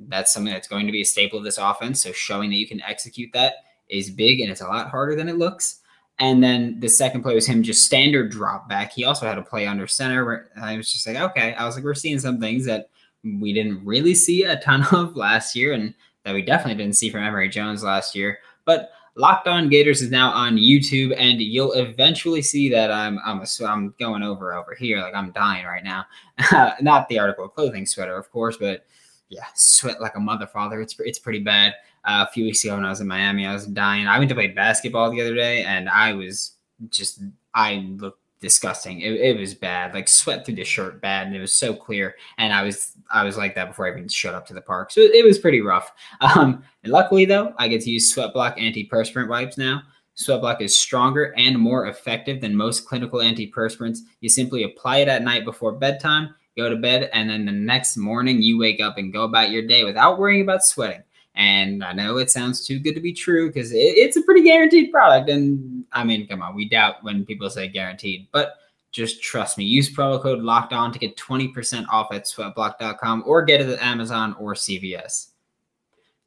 that's 0.06 0.32
something 0.32 0.52
that's 0.52 0.68
going 0.68 0.86
to 0.86 0.92
be 0.92 1.02
a 1.02 1.06
staple 1.06 1.38
of 1.38 1.44
this 1.44 1.58
offense. 1.58 2.02
So 2.02 2.12
showing 2.12 2.50
that 2.50 2.56
you 2.56 2.68
can 2.68 2.80
execute 2.82 3.30
that 3.32 3.54
is 3.88 4.10
big 4.10 4.40
and 4.40 4.50
it's 4.50 4.60
a 4.60 4.66
lot 4.66 4.90
harder 4.90 5.16
than 5.16 5.28
it 5.28 5.36
looks. 5.36 5.80
And 6.20 6.42
then 6.42 6.80
the 6.80 6.88
second 6.88 7.22
play 7.22 7.34
was 7.34 7.46
him 7.46 7.62
just 7.62 7.84
standard 7.84 8.30
drop 8.30 8.68
back. 8.68 8.92
He 8.92 9.04
also 9.04 9.26
had 9.26 9.38
a 9.38 9.42
play 9.42 9.66
under 9.66 9.86
center 9.86 10.24
where 10.24 10.50
I 10.60 10.76
was 10.76 10.92
just 10.92 11.06
like, 11.06 11.16
okay, 11.16 11.54
I 11.54 11.64
was 11.64 11.76
like, 11.76 11.84
we're 11.84 11.94
seeing 11.94 12.18
some 12.18 12.40
things 12.40 12.64
that 12.66 12.90
we 13.24 13.52
didn't 13.52 13.84
really 13.84 14.14
see 14.14 14.44
a 14.44 14.60
ton 14.60 14.84
of 14.92 15.16
last 15.16 15.54
year 15.54 15.72
and 15.72 15.94
that 16.24 16.34
we 16.34 16.42
definitely 16.42 16.82
didn't 16.82 16.96
see 16.96 17.10
from 17.10 17.22
Emory 17.22 17.48
Jones 17.48 17.82
last 17.82 18.14
year. 18.14 18.38
But 18.64 18.90
Locked 19.18 19.48
On 19.48 19.68
Gators 19.68 20.00
is 20.00 20.12
now 20.12 20.30
on 20.30 20.56
YouTube, 20.56 21.12
and 21.18 21.40
you'll 21.40 21.72
eventually 21.72 22.40
see 22.40 22.68
that 22.68 22.92
I'm 22.92 23.18
I'm 23.24 23.40
a, 23.40 23.66
I'm 23.66 23.92
going 23.98 24.22
over 24.22 24.54
over 24.54 24.76
here 24.76 25.00
like 25.00 25.14
I'm 25.14 25.32
dying 25.32 25.66
right 25.66 25.82
now. 25.82 26.04
Not 26.80 27.08
the 27.08 27.18
article 27.18 27.46
of 27.46 27.54
clothing 27.54 27.84
sweater, 27.84 28.16
of 28.16 28.30
course, 28.30 28.56
but 28.56 28.86
yeah, 29.28 29.44
sweat 29.54 30.00
like 30.00 30.16
a 30.16 30.20
mother 30.20 30.46
father. 30.46 30.80
It's 30.80 30.98
it's 31.00 31.18
pretty 31.18 31.40
bad. 31.40 31.74
Uh, 32.04 32.24
a 32.26 32.32
few 32.32 32.44
weeks 32.44 32.64
ago 32.64 32.74
when 32.76 32.84
I 32.84 32.90
was 32.90 33.00
in 33.00 33.08
Miami, 33.08 33.46
I 33.46 33.52
was 33.52 33.66
dying. 33.66 34.06
I 34.06 34.18
went 34.18 34.28
to 34.30 34.34
play 34.34 34.48
basketball 34.48 35.10
the 35.10 35.20
other 35.20 35.34
day, 35.34 35.64
and 35.64 35.88
I 35.88 36.12
was 36.14 36.52
just 36.90 37.22
I 37.54 37.86
looked 37.96 38.20
disgusting. 38.40 39.00
It, 39.00 39.14
it 39.14 39.38
was 39.38 39.54
bad, 39.54 39.94
like 39.94 40.08
sweat 40.08 40.46
through 40.46 40.54
the 40.54 40.64
shirt 40.64 41.00
bad, 41.00 41.26
and 41.26 41.36
it 41.36 41.40
was 41.40 41.52
so 41.52 41.74
clear. 41.74 42.14
And 42.38 42.52
I 42.52 42.62
was 42.62 42.92
I 43.10 43.24
was 43.24 43.36
like 43.36 43.54
that 43.54 43.68
before 43.68 43.86
I 43.86 43.90
even 43.90 44.08
showed 44.08 44.34
up 44.34 44.46
to 44.46 44.54
the 44.54 44.60
park, 44.60 44.90
so 44.90 45.00
it, 45.00 45.24
was 45.24 45.38
pretty 45.38 45.60
rough. 45.60 45.92
Um, 46.20 46.62
and 46.82 46.92
luckily 46.92 47.24
though, 47.24 47.54
I 47.58 47.68
get 47.68 47.82
to 47.82 47.90
use 47.90 48.12
Sweat 48.12 48.32
Block 48.32 48.56
antiperspirant 48.56 49.28
wipes 49.28 49.58
now. 49.58 49.82
Sweat 50.14 50.40
Block 50.40 50.60
is 50.60 50.76
stronger 50.76 51.32
and 51.36 51.56
more 51.56 51.86
effective 51.86 52.40
than 52.40 52.56
most 52.56 52.86
clinical 52.86 53.20
antiperspirants. 53.20 54.00
You 54.20 54.28
simply 54.28 54.64
apply 54.64 54.98
it 54.98 55.08
at 55.08 55.22
night 55.22 55.44
before 55.44 55.72
bedtime, 55.72 56.34
go 56.58 56.68
to 56.68 56.76
bed, 56.76 57.08
and 57.12 57.30
then 57.30 57.46
the 57.46 57.52
next 57.52 57.96
morning 57.96 58.42
you 58.42 58.58
wake 58.58 58.80
up 58.80 58.98
and 58.98 59.12
go 59.12 59.22
about 59.22 59.50
your 59.50 59.62
day 59.62 59.84
without 59.84 60.18
worrying 60.18 60.42
about 60.42 60.64
sweating. 60.64 61.02
And 61.34 61.84
I 61.84 61.92
know 61.92 62.18
it 62.18 62.30
sounds 62.30 62.66
too 62.66 62.80
good 62.80 62.94
to 62.94 63.00
be 63.00 63.12
true 63.12 63.48
because 63.48 63.70
it, 63.70 63.76
it's 63.76 64.16
a 64.16 64.22
pretty 64.22 64.42
guaranteed 64.42 64.90
product. 64.90 65.30
And 65.30 65.84
I 65.92 66.02
mean, 66.02 66.26
come 66.26 66.42
on, 66.42 66.56
we 66.56 66.68
doubt 66.68 67.04
when 67.04 67.24
people 67.24 67.48
say 67.48 67.68
guaranteed, 67.68 68.26
but 68.32 68.56
just 68.90 69.22
trust 69.22 69.56
me. 69.56 69.64
Use 69.64 69.94
promo 69.94 70.20
code 70.20 70.40
locked 70.40 70.72
on 70.72 70.92
to 70.92 70.98
get 70.98 71.16
20% 71.16 71.86
off 71.88 72.12
at 72.12 72.24
sweatblock.com 72.24 73.22
or 73.24 73.42
get 73.42 73.60
it 73.60 73.68
at 73.68 73.80
Amazon 73.80 74.34
or 74.40 74.54
CVS. 74.54 75.28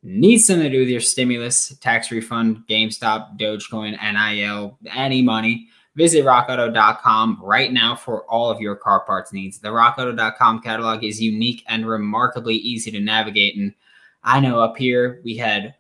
Need 0.03 0.39
something 0.39 0.63
to 0.63 0.69
do 0.69 0.79
with 0.79 0.89
your 0.89 1.01
stimulus, 1.01 1.75
tax 1.79 2.09
refund, 2.09 2.63
GameStop, 2.69 3.37
Dogecoin, 3.37 3.91
NIL, 4.01 4.77
any 4.95 5.21
money. 5.21 5.67
Visit 5.95 6.23
rockauto.com 6.23 7.39
right 7.43 7.73
now 7.73 7.95
for 7.95 8.23
all 8.25 8.49
of 8.49 8.61
your 8.61 8.75
car 8.75 9.01
parts 9.01 9.33
needs. 9.33 9.59
The 9.59 9.69
rockauto.com 9.69 10.61
catalog 10.61 11.03
is 11.03 11.21
unique 11.21 11.63
and 11.67 11.85
remarkably 11.85 12.55
easy 12.55 12.91
to 12.91 12.99
navigate. 12.99 13.57
And 13.57 13.73
I 14.23 14.39
know 14.39 14.59
up 14.61 14.77
here 14.77 15.21
we 15.25 15.35
had 15.35 15.75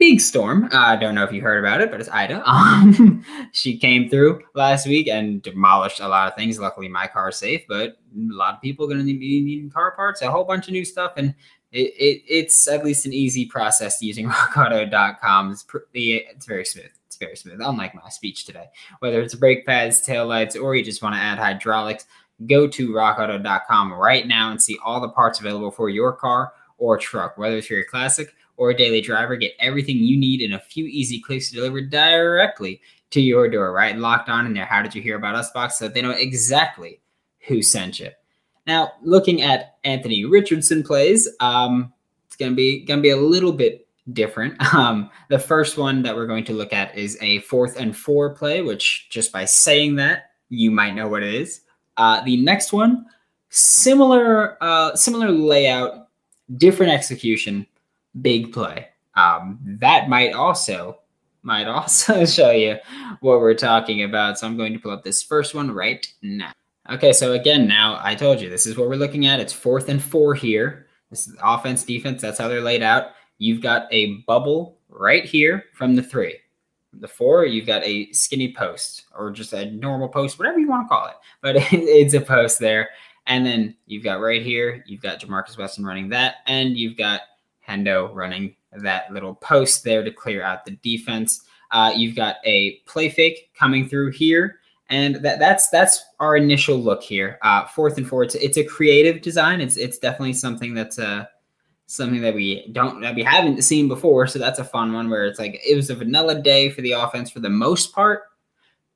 big 0.00 0.20
storm. 0.20 0.64
Uh, 0.72 0.78
I 0.78 0.96
don't 0.96 1.14
know 1.14 1.24
if 1.24 1.32
you 1.32 1.42
heard 1.42 1.62
about 1.64 1.80
it, 1.80 1.90
but 1.90 2.00
it's 2.00 2.08
Ida. 2.08 2.42
Um, 2.50 3.24
she 3.52 3.78
came 3.78 4.08
through 4.08 4.40
last 4.54 4.86
week 4.86 5.08
and 5.08 5.42
demolished 5.42 6.00
a 6.00 6.08
lot 6.08 6.28
of 6.28 6.34
things. 6.34 6.58
Luckily, 6.58 6.88
my 6.88 7.06
car 7.06 7.28
is 7.28 7.36
safe, 7.36 7.62
but 7.68 7.90
a 7.90 7.96
lot 8.14 8.54
of 8.54 8.62
people 8.62 8.86
are 8.86 8.88
going 8.88 9.00
to 9.00 9.04
be 9.04 9.40
needing 9.42 9.70
car 9.70 9.92
parts, 9.92 10.22
a 10.22 10.30
whole 10.30 10.44
bunch 10.44 10.66
of 10.66 10.72
new 10.72 10.84
stuff, 10.84 11.12
and 11.16 11.34
it, 11.72 11.92
it, 11.96 12.22
it's 12.26 12.66
at 12.66 12.84
least 12.84 13.06
an 13.06 13.12
easy 13.12 13.46
process 13.46 14.02
using 14.02 14.28
RockAuto.com. 14.30 15.52
It's 15.52 15.62
pretty, 15.62 16.14
it's 16.14 16.46
very 16.46 16.64
smooth. 16.64 16.90
Very 17.20 17.36
smooth. 17.36 17.60
Unlike 17.62 17.94
my 17.94 18.08
speech 18.08 18.44
today, 18.44 18.68
whether 18.98 19.20
it's 19.20 19.34
brake 19.34 19.64
pads, 19.66 20.00
tail 20.00 20.26
lights, 20.26 20.56
or 20.56 20.74
you 20.74 20.84
just 20.84 21.02
want 21.02 21.14
to 21.14 21.20
add 21.20 21.38
hydraulics, 21.38 22.06
go 22.46 22.66
to 22.66 22.90
rockauto.com 22.90 23.92
right 23.92 24.26
now 24.26 24.50
and 24.50 24.60
see 24.60 24.78
all 24.84 25.00
the 25.00 25.10
parts 25.10 25.38
available 25.38 25.70
for 25.70 25.88
your 25.88 26.12
car 26.12 26.52
or 26.78 26.96
truck, 26.96 27.36
whether 27.36 27.58
it's 27.58 27.66
for 27.66 27.74
your 27.74 27.84
classic 27.84 28.34
or 28.56 28.72
daily 28.72 29.00
driver. 29.00 29.36
Get 29.36 29.52
everything 29.60 29.98
you 29.98 30.18
need 30.18 30.40
in 30.40 30.54
a 30.54 30.58
few 30.58 30.86
easy 30.86 31.20
clicks 31.20 31.50
delivered 31.50 31.90
directly 31.90 32.80
to 33.10 33.20
your 33.20 33.48
door, 33.48 33.72
right? 33.72 33.96
Locked 33.96 34.30
on 34.30 34.46
in 34.46 34.54
there. 34.54 34.64
How 34.64 34.82
did 34.82 34.94
you 34.94 35.02
hear 35.02 35.16
about 35.16 35.34
us 35.34 35.50
box 35.50 35.78
so 35.78 35.88
they 35.88 36.02
know 36.02 36.10
exactly 36.10 37.00
who 37.46 37.62
sent 37.62 38.00
you. 38.00 38.10
Now, 38.66 38.92
looking 39.02 39.42
at 39.42 39.76
Anthony 39.84 40.24
Richardson 40.24 40.82
plays, 40.82 41.28
um, 41.40 41.92
it's 42.26 42.36
gonna 42.36 42.54
be 42.54 42.84
gonna 42.84 43.02
be 43.02 43.10
a 43.10 43.16
little 43.16 43.52
bit 43.52 43.86
different. 44.12 44.56
Um, 44.72 45.10
the 45.28 45.38
first 45.38 45.76
one 45.76 46.02
that 46.02 46.14
we're 46.14 46.26
going 46.26 46.44
to 46.44 46.52
look 46.52 46.72
at 46.72 46.96
is 46.96 47.18
a 47.20 47.40
fourth 47.40 47.78
and 47.78 47.94
four 47.94 48.30
play, 48.30 48.62
which 48.62 49.08
just 49.10 49.32
by 49.32 49.44
saying 49.44 49.96
that, 49.96 50.30
you 50.48 50.70
might 50.70 50.94
know 50.94 51.08
what 51.08 51.22
it 51.22 51.34
is. 51.34 51.62
Uh, 51.96 52.22
the 52.22 52.36
next 52.36 52.72
one, 52.72 53.06
similar 53.50 54.56
uh, 54.62 54.94
similar 54.94 55.30
layout, 55.30 56.08
different 56.56 56.92
execution, 56.92 57.66
big 58.22 58.52
play. 58.52 58.88
Um, 59.14 59.58
that 59.80 60.08
might 60.08 60.32
also 60.34 61.00
might 61.42 61.66
also 61.66 62.24
show 62.26 62.50
you 62.50 62.76
what 63.20 63.40
we're 63.40 63.54
talking 63.54 64.04
about. 64.04 64.38
So 64.38 64.46
I'm 64.46 64.56
going 64.56 64.72
to 64.72 64.78
pull 64.78 64.92
up 64.92 65.04
this 65.04 65.22
first 65.22 65.54
one 65.54 65.70
right 65.70 66.06
now. 66.22 66.52
Okay, 66.88 67.12
so 67.12 67.32
again, 67.32 67.68
now 67.68 68.00
I 68.02 68.14
told 68.14 68.40
you 68.40 68.48
this 68.48 68.66
is 68.66 68.76
what 68.76 68.88
we're 68.88 68.96
looking 68.96 69.26
at. 69.26 69.40
It's 69.40 69.52
fourth 69.52 69.88
and 69.88 70.02
four 70.02 70.34
here. 70.34 70.86
This 71.10 71.26
is 71.26 71.36
offense, 71.42 71.84
defense. 71.84 72.22
That's 72.22 72.38
how 72.38 72.48
they're 72.48 72.60
laid 72.60 72.82
out. 72.82 73.12
You've 73.40 73.62
got 73.62 73.88
a 73.90 74.16
bubble 74.26 74.76
right 74.90 75.24
here 75.24 75.64
from 75.72 75.96
the 75.96 76.02
three. 76.02 76.36
The 76.92 77.08
four, 77.08 77.46
you've 77.46 77.66
got 77.66 77.82
a 77.84 78.12
skinny 78.12 78.52
post 78.52 79.06
or 79.16 79.30
just 79.30 79.54
a 79.54 79.70
normal 79.70 80.08
post, 80.08 80.38
whatever 80.38 80.58
you 80.58 80.68
want 80.68 80.84
to 80.84 80.88
call 80.88 81.06
it. 81.06 81.14
But 81.40 81.56
it's 81.72 82.12
a 82.12 82.20
post 82.20 82.58
there. 82.58 82.90
And 83.26 83.46
then 83.46 83.74
you've 83.86 84.04
got 84.04 84.20
right 84.20 84.42
here, 84.42 84.84
you've 84.86 85.00
got 85.00 85.20
Ja'Markis 85.20 85.56
Weston 85.56 85.86
running 85.86 86.10
that, 86.10 86.36
and 86.46 86.76
you've 86.76 86.98
got 86.98 87.22
Hendo 87.66 88.14
running 88.14 88.56
that 88.72 89.10
little 89.10 89.36
post 89.36 89.84
there 89.84 90.04
to 90.04 90.10
clear 90.10 90.42
out 90.42 90.66
the 90.66 90.72
defense. 90.82 91.46
Uh, 91.70 91.92
you've 91.96 92.16
got 92.16 92.36
a 92.44 92.76
play 92.86 93.08
fake 93.08 93.54
coming 93.54 93.88
through 93.88 94.10
here, 94.10 94.58
and 94.90 95.16
that, 95.16 95.38
that's 95.38 95.70
that's 95.70 96.04
our 96.18 96.36
initial 96.36 96.76
look 96.76 97.02
here. 97.02 97.38
Uh, 97.40 97.66
fourth 97.68 97.96
and 97.96 98.06
four, 98.06 98.22
it's, 98.22 98.34
it's 98.34 98.58
a 98.58 98.64
creative 98.64 99.22
design. 99.22 99.62
It's 99.62 99.76
it's 99.76 99.98
definitely 99.98 100.32
something 100.32 100.74
that's 100.74 100.98
uh, 100.98 101.26
something 101.90 102.20
that 102.22 102.34
we 102.34 102.68
don't 102.72 103.00
that 103.00 103.14
we 103.14 103.22
haven't 103.22 103.62
seen 103.62 103.88
before. 103.88 104.26
So 104.26 104.38
that's 104.38 104.58
a 104.58 104.64
fun 104.64 104.92
one 104.92 105.10
where 105.10 105.26
it's 105.26 105.38
like 105.38 105.60
it 105.66 105.74
was 105.74 105.90
a 105.90 105.94
vanilla 105.94 106.40
day 106.40 106.70
for 106.70 106.82
the 106.82 106.92
offense 106.92 107.30
for 107.30 107.40
the 107.40 107.50
most 107.50 107.92
part, 107.92 108.24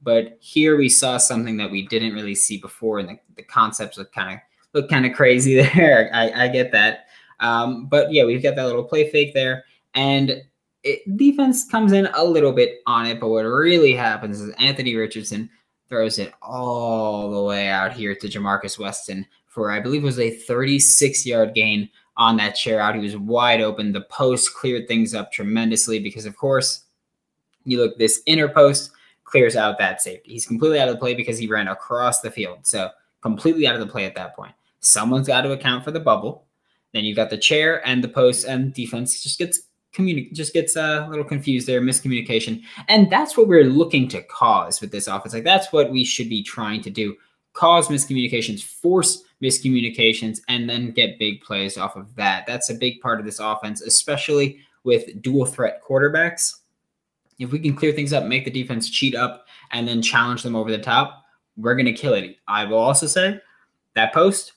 but 0.03 0.37
here 0.41 0.77
we 0.77 0.89
saw 0.89 1.17
something 1.17 1.57
that 1.57 1.71
we 1.71 1.87
didn't 1.87 2.15
really 2.15 2.35
see 2.35 2.59
before, 2.59 2.99
and 2.99 3.09
the, 3.09 3.19
the 3.37 3.43
concepts 3.43 3.99
look 3.99 4.13
kind 4.13 4.35
of 4.35 4.41
look 4.75 4.91
kind 4.91 5.07
of 5.07 5.13
crazy 5.13 5.55
there. 5.75 6.11
I, 6.13 6.45
I 6.45 6.49
get 6.49 6.73
that. 6.73 7.07
Um, 7.41 7.87
but 7.87 8.13
yeah, 8.13 8.25
we've 8.25 8.43
got 8.43 8.57
that 8.57 8.67
little 8.67 8.85
play 8.85 9.11
fake 9.11 9.35
there. 9.35 9.65
And 9.95 10.43
it, 10.83 11.17
defense 11.17 11.69
comes 11.69 11.93
in 11.93 12.07
a 12.15 12.25
little 12.25 12.53
bit 12.53 12.81
on 12.87 13.07
it. 13.07 13.21
But 13.21 13.29
what 13.29 13.43
really 13.43 13.95
happens 13.95 14.41
is 14.41 14.55
Anthony 14.59 14.95
Richardson 14.95 15.49
throws 15.89 16.19
it 16.19 16.33
all 16.43 17.31
the 17.31 17.43
way 17.43 17.69
out 17.69 17.93
here 17.93 18.15
to 18.15 18.29
Ja'Markis 18.29 18.79
Weston 18.79 19.27
for, 19.47 19.71
I 19.71 19.81
believe, 19.81 20.03
was 20.03 20.19
a 20.19 20.31
36 20.31 21.25
yard 21.25 21.55
gain 21.55 21.89
on 22.17 22.37
that 22.37 22.55
chair 22.55 22.81
out. 22.81 22.95
He 22.95 23.01
was 23.01 23.17
wide 23.17 23.61
open. 23.61 23.93
The 23.93 24.03
post 24.03 24.55
cleared 24.55 24.89
things 24.89 25.15
up 25.15 25.33
tremendously 25.33 25.99
because, 25.99 26.27
of 26.27 26.37
course, 26.37 26.85
you 27.65 27.79
look, 27.79 27.99
this 27.99 28.23
inner 28.27 28.49
post 28.49 28.93
clears 29.25 29.57
out 29.57 29.79
that 29.79 30.03
safety. 30.03 30.33
He's 30.33 30.47
completely 30.47 30.79
out 30.79 30.89
of 30.89 30.95
the 30.95 31.01
play 31.01 31.15
because 31.15 31.39
he 31.39 31.47
ran 31.47 31.69
across 31.69 32.21
the 32.21 32.31
field. 32.31 32.59
So, 32.63 32.91
completely 33.21 33.67
out 33.67 33.75
of 33.75 33.81
the 33.81 33.87
play 33.87 34.05
at 34.05 34.15
that 34.15 34.37
point. 34.37 34.53
Someone's 34.81 35.27
got 35.27 35.43
to 35.43 35.53
account 35.53 35.83
for 35.83 35.91
the 35.91 36.01
bubble. 36.01 36.45
Then 36.93 37.05
you've 37.05 37.17
got 37.17 37.31
the 37.31 37.39
chair 37.39 37.87
and 37.87 38.05
the 38.05 38.09
post, 38.09 38.47
and 38.47 38.73
defense 38.73 39.23
just 39.23 39.39
gets 39.39 39.63
communi- 39.95 40.33
just 40.33 40.53
gets 40.53 40.77
uh, 40.77 41.05
a 41.07 41.11
little 41.11 41.25
confused 41.25 41.67
there, 41.67 41.81
miscommunication, 41.81 42.63
and 42.89 43.11
that's 43.11 43.37
what 43.37 43.49
we're 43.49 43.65
looking 43.65 44.07
to 44.09 44.23
cause 44.23 44.81
with 44.81 44.93
this 44.93 45.09
offense. 45.09 45.35
Like 45.35 45.43
that's 45.45 45.73
what 45.73 45.91
we 45.91 46.05
should 46.05 46.29
be 46.29 46.43
trying 46.43 46.83
to 46.83 46.91
do: 46.91 47.17
cause 47.53 47.89
miscommunications, 47.89 48.63
force 48.63 49.25
miscommunications, 49.45 50.41
and 50.49 50.69
then 50.69 50.91
get 50.91 51.19
big 51.19 51.43
plays 51.43 51.77
off 51.77 51.97
of 51.97 52.15
that. 52.17 52.47
That's 52.47 52.71
a 52.71 52.75
big 52.75 53.01
part 53.01 53.21
of 53.21 53.27
this 53.27 53.39
offense, 53.39 53.83
especially 53.83 54.59
with 54.85 55.21
dual 55.23 55.45
threat 55.45 55.83
quarterbacks. 55.87 56.61
If 57.39 57.53
we 57.53 57.59
can 57.59 57.75
clear 57.75 57.93
things 57.93 58.13
up, 58.13 58.25
make 58.25 58.45
the 58.45 58.51
defense 58.51 58.89
cheat 58.89 59.15
up, 59.15 59.47
and 59.73 59.87
then 59.87 60.01
challenge 60.01 60.43
them 60.43 60.57
over 60.57 60.71
the 60.71 60.79
top, 60.79 61.25
we're 61.57 61.75
going 61.75 61.87
to 61.87 61.93
kill 61.93 62.15
it. 62.15 62.37
I 62.49 62.65
will 62.65 62.79
also 62.79 63.07
say 63.07 63.41
that 63.95 64.15
post 64.15 64.53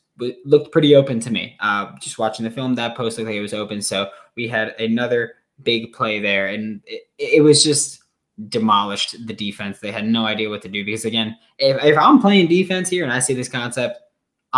looked 0.46 0.72
pretty 0.72 0.96
open 0.96 1.20
to 1.22 1.32
me. 1.32 1.56
Uh, 1.60 1.92
just 2.00 2.18
watching 2.18 2.44
the 2.44 2.52
film, 2.52 2.76
that 2.76 2.96
post 2.96 3.18
looked 3.18 3.28
like 3.28 3.38
it 3.38 3.42
was 3.42 3.54
open. 3.54 3.82
So 3.82 4.10
we 4.36 4.48
had 4.48 4.70
another 4.80 5.36
big 5.64 5.94
play 5.94 6.20
there, 6.20 6.48
and 6.48 6.82
it, 6.86 7.04
it 7.18 7.44
was 7.44 7.64
just 7.64 8.04
demolished 8.50 9.16
the 9.26 9.34
defense. 9.34 9.80
They 9.80 9.92
had 9.92 10.08
no 10.08 10.26
idea 10.26 10.50
what 10.50 10.62
to 10.64 10.70
do 10.70 10.86
because 10.86 11.06
again, 11.06 11.36
if, 11.58 11.84
if 11.84 11.98
I'm 11.98 12.22
playing 12.22 12.48
defense 12.48 12.90
here 12.90 13.04
and 13.04 13.12
I 13.12 13.20
see 13.20 13.34
this 13.34 13.50
concept, 13.50 14.00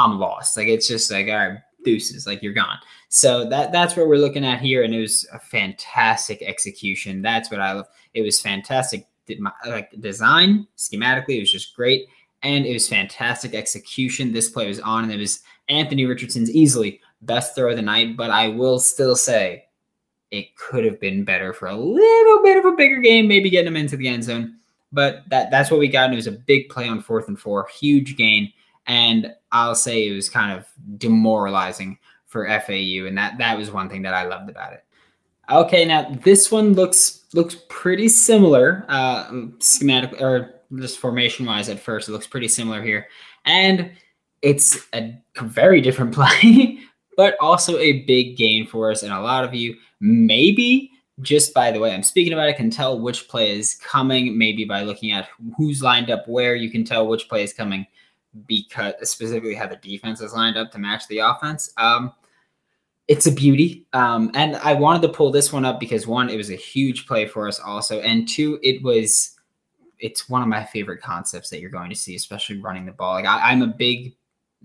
I'm 0.06 0.20
lost. 0.20 0.58
Like 0.58 0.68
it's 0.68 0.88
just 0.88 1.12
like 1.12 1.27
all 1.27 1.36
right, 1.38 1.60
deuces, 1.84 2.27
like 2.27 2.41
you're 2.44 2.53
gone. 2.53 2.77
So 3.10 3.48
that 3.50 3.72
that's 3.72 3.96
what 3.96 4.08
we're 4.08 4.18
looking 4.18 4.46
at 4.46 4.62
here, 4.62 4.84
and 4.84 4.94
it 4.94 5.01
was 5.01 5.27
a 5.34 5.39
fantastic 5.39 6.41
execution. 6.41 7.22
That's 7.22 7.51
what 7.51 7.62
I 7.62 7.74
love. 7.74 7.88
It 8.13 8.22
was 8.22 8.39
fantastic. 8.39 9.08
Did 9.25 9.39
my 9.39 9.51
like 9.68 9.91
design 10.00 10.68
schematically, 10.77 11.38
it 11.38 11.41
was 11.41 11.51
just 11.51 11.75
great 11.75 12.08
and 12.44 12.65
it 12.65 12.74
was 12.74 12.88
fantastic 12.88 13.53
execution. 13.53 14.32
This 14.32 14.50
play 14.50 14.68
was 14.68 14.79
on, 14.79 15.03
and 15.06 15.13
it 15.13 15.18
was 15.18 15.41
Anthony 15.68 16.06
Richardson's 16.06 16.51
easily 16.51 17.01
best 17.22 17.56
throw 17.56 17.72
of 17.72 17.75
the 17.75 17.82
night. 17.82 18.15
But 18.15 18.29
I 18.32 18.48
will 18.48 18.79
still 18.79 19.15
say 19.15 19.65
it 20.32 20.56
could 20.56 20.86
have 20.86 21.00
been 21.00 21.24
better 21.24 21.53
for 21.53 21.68
a 21.68 21.75
little 21.75 22.44
bit 22.44 22.58
of 22.58 22.65
a 22.65 22.75
bigger 22.75 23.00
game, 23.00 23.27
maybe 23.27 23.50
getting 23.50 23.68
him 23.68 23.75
into 23.75 23.98
the 23.98 24.08
end 24.08 24.24
zone. 24.24 24.56
But 24.91 25.24
that 25.29 25.51
that's 25.51 25.70
what 25.70 25.79
we 25.79 25.88
got. 25.88 26.06
And 26.06 26.13
it 26.13 26.18
was 26.18 26.27
a 26.27 26.32
big 26.32 26.70
play 26.70 26.88
on 26.88 27.01
fourth 27.01 27.27
and 27.27 27.39
four, 27.39 27.68
huge 27.68 28.15
gain. 28.15 28.51
And 28.88 29.34
I'll 29.51 29.75
say 29.75 30.08
it 30.08 30.13
was 30.13 30.29
kind 30.29 30.58
of 30.58 30.65
demoralizing 30.98 31.98
for 32.27 32.46
FAU. 32.46 33.08
And 33.08 33.18
that 33.18 33.38
that 33.39 33.58
was 33.58 33.72
one 33.72 33.89
thing 33.89 34.03
that 34.03 34.13
I 34.13 34.24
loved 34.24 34.50
about 34.50 34.74
it. 34.74 34.86
Okay, 35.50 35.84
now 35.84 36.15
this 36.24 36.51
one 36.51 36.74
looks 36.74 37.25
looks 37.34 37.58
pretty 37.70 38.08
similar, 38.08 38.86
uh, 38.88 39.32
schematic 39.60 40.22
or 40.22 40.62
just 40.75 41.00
formation 41.00 41.46
wise 41.46 41.70
at 41.70 41.79
first. 41.79 42.08
It 42.08 42.12
looks 42.12 42.27
pretty 42.27 42.48
similar 42.48 42.84
here. 42.84 43.08
And 43.46 43.91
it's 44.41 44.88
a 44.94 45.15
very 45.41 45.82
different 45.82 46.13
play, 46.13 46.79
but 47.18 47.36
also 47.41 47.77
a 47.79 48.03
big 48.03 48.38
gain 48.38 48.68
for 48.68 48.91
us. 48.91 49.03
And 49.03 49.12
a 49.12 49.20
lot 49.20 49.44
of 49.44 49.56
you, 49.56 49.75
maybe 50.00 50.91
just 51.22 51.53
by 51.53 51.72
the 51.72 51.79
way 51.79 51.94
I'm 51.94 52.03
speaking 52.03 52.34
about 52.34 52.50
it, 52.50 52.56
can 52.56 52.70
tell 52.70 53.00
which 53.00 53.27
play 53.27 53.58
is 53.58 53.75
coming. 53.75 54.38
Maybe 54.38 54.65
by 54.65 54.84
looking 54.84 55.12
at 55.12 55.29
who's 55.58 55.82
lined 55.82 56.12
up 56.12 56.27
where, 56.27 56.56
you 56.56 56.70
can 56.70 56.84
tell 56.84 57.08
which 57.08 57.27
play 57.27 57.44
is 57.44 57.53
coming 57.53 57.88
because 58.45 58.93
specifically 59.09 59.55
how 59.55 59.67
the 59.67 59.75
defense 59.77 60.21
is 60.21 60.33
lined 60.33 60.57
up 60.57 60.71
to 60.71 60.79
match 60.79 61.07
the 61.07 61.19
offense. 61.19 61.71
Um, 61.77 62.13
it's 63.07 63.25
a 63.25 63.31
beauty. 63.31 63.88
Um, 63.93 64.29
and 64.36 64.55
I 64.57 64.74
wanted 64.74 65.01
to 65.01 65.09
pull 65.09 65.31
this 65.31 65.51
one 65.51 65.65
up 65.65 65.79
because 65.79 66.05
one, 66.05 66.29
it 66.29 66.38
was 66.38 66.51
a 66.51 66.55
huge 66.55 67.07
play 67.07 67.25
for 67.25 67.48
us 67.48 67.59
also. 67.59 68.00
And 68.01 68.27
two, 68.27 68.59
it 68.62 68.83
was 68.83 69.36
it's 69.98 70.29
one 70.29 70.41
of 70.41 70.48
my 70.48 70.63
favorite 70.63 71.01
concepts 71.01 71.50
that 71.50 71.59
you're 71.59 71.69
going 71.69 71.89
to 71.89 71.95
see, 71.95 72.15
especially 72.15 72.59
running 72.59 72.86
the 72.86 72.91
ball. 72.91 73.15
Like 73.15 73.25
I, 73.25 73.51
I'm 73.51 73.62
a 73.62 73.67
big 73.67 74.15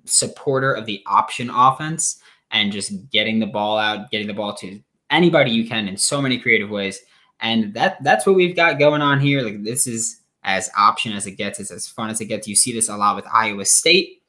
supporter 0.04 0.72
of 0.72 0.86
the 0.86 1.02
option 1.06 1.50
offense 1.50 2.20
and 2.50 2.70
just 2.70 3.10
getting 3.10 3.40
the 3.40 3.46
ball 3.46 3.78
out, 3.78 4.10
getting 4.10 4.28
the 4.28 4.34
ball 4.34 4.54
to 4.56 4.80
anybody 5.10 5.50
you 5.50 5.66
can 5.66 5.88
in 5.88 5.96
so 5.96 6.20
many 6.20 6.38
creative 6.38 6.70
ways. 6.70 7.00
And 7.40 7.74
that 7.74 8.02
that's 8.04 8.26
what 8.26 8.36
we've 8.36 8.56
got 8.56 8.78
going 8.78 9.02
on 9.02 9.20
here. 9.20 9.42
Like 9.42 9.62
this 9.64 9.86
is 9.86 10.20
as 10.44 10.70
option 10.76 11.12
as 11.12 11.26
it 11.26 11.32
gets. 11.32 11.58
It's 11.58 11.70
as 11.70 11.88
fun 11.88 12.10
as 12.10 12.20
it 12.20 12.26
gets. 12.26 12.46
You 12.46 12.54
see 12.54 12.72
this 12.72 12.88
a 12.88 12.96
lot 12.96 13.16
with 13.16 13.26
Iowa 13.32 13.64
State. 13.64 14.22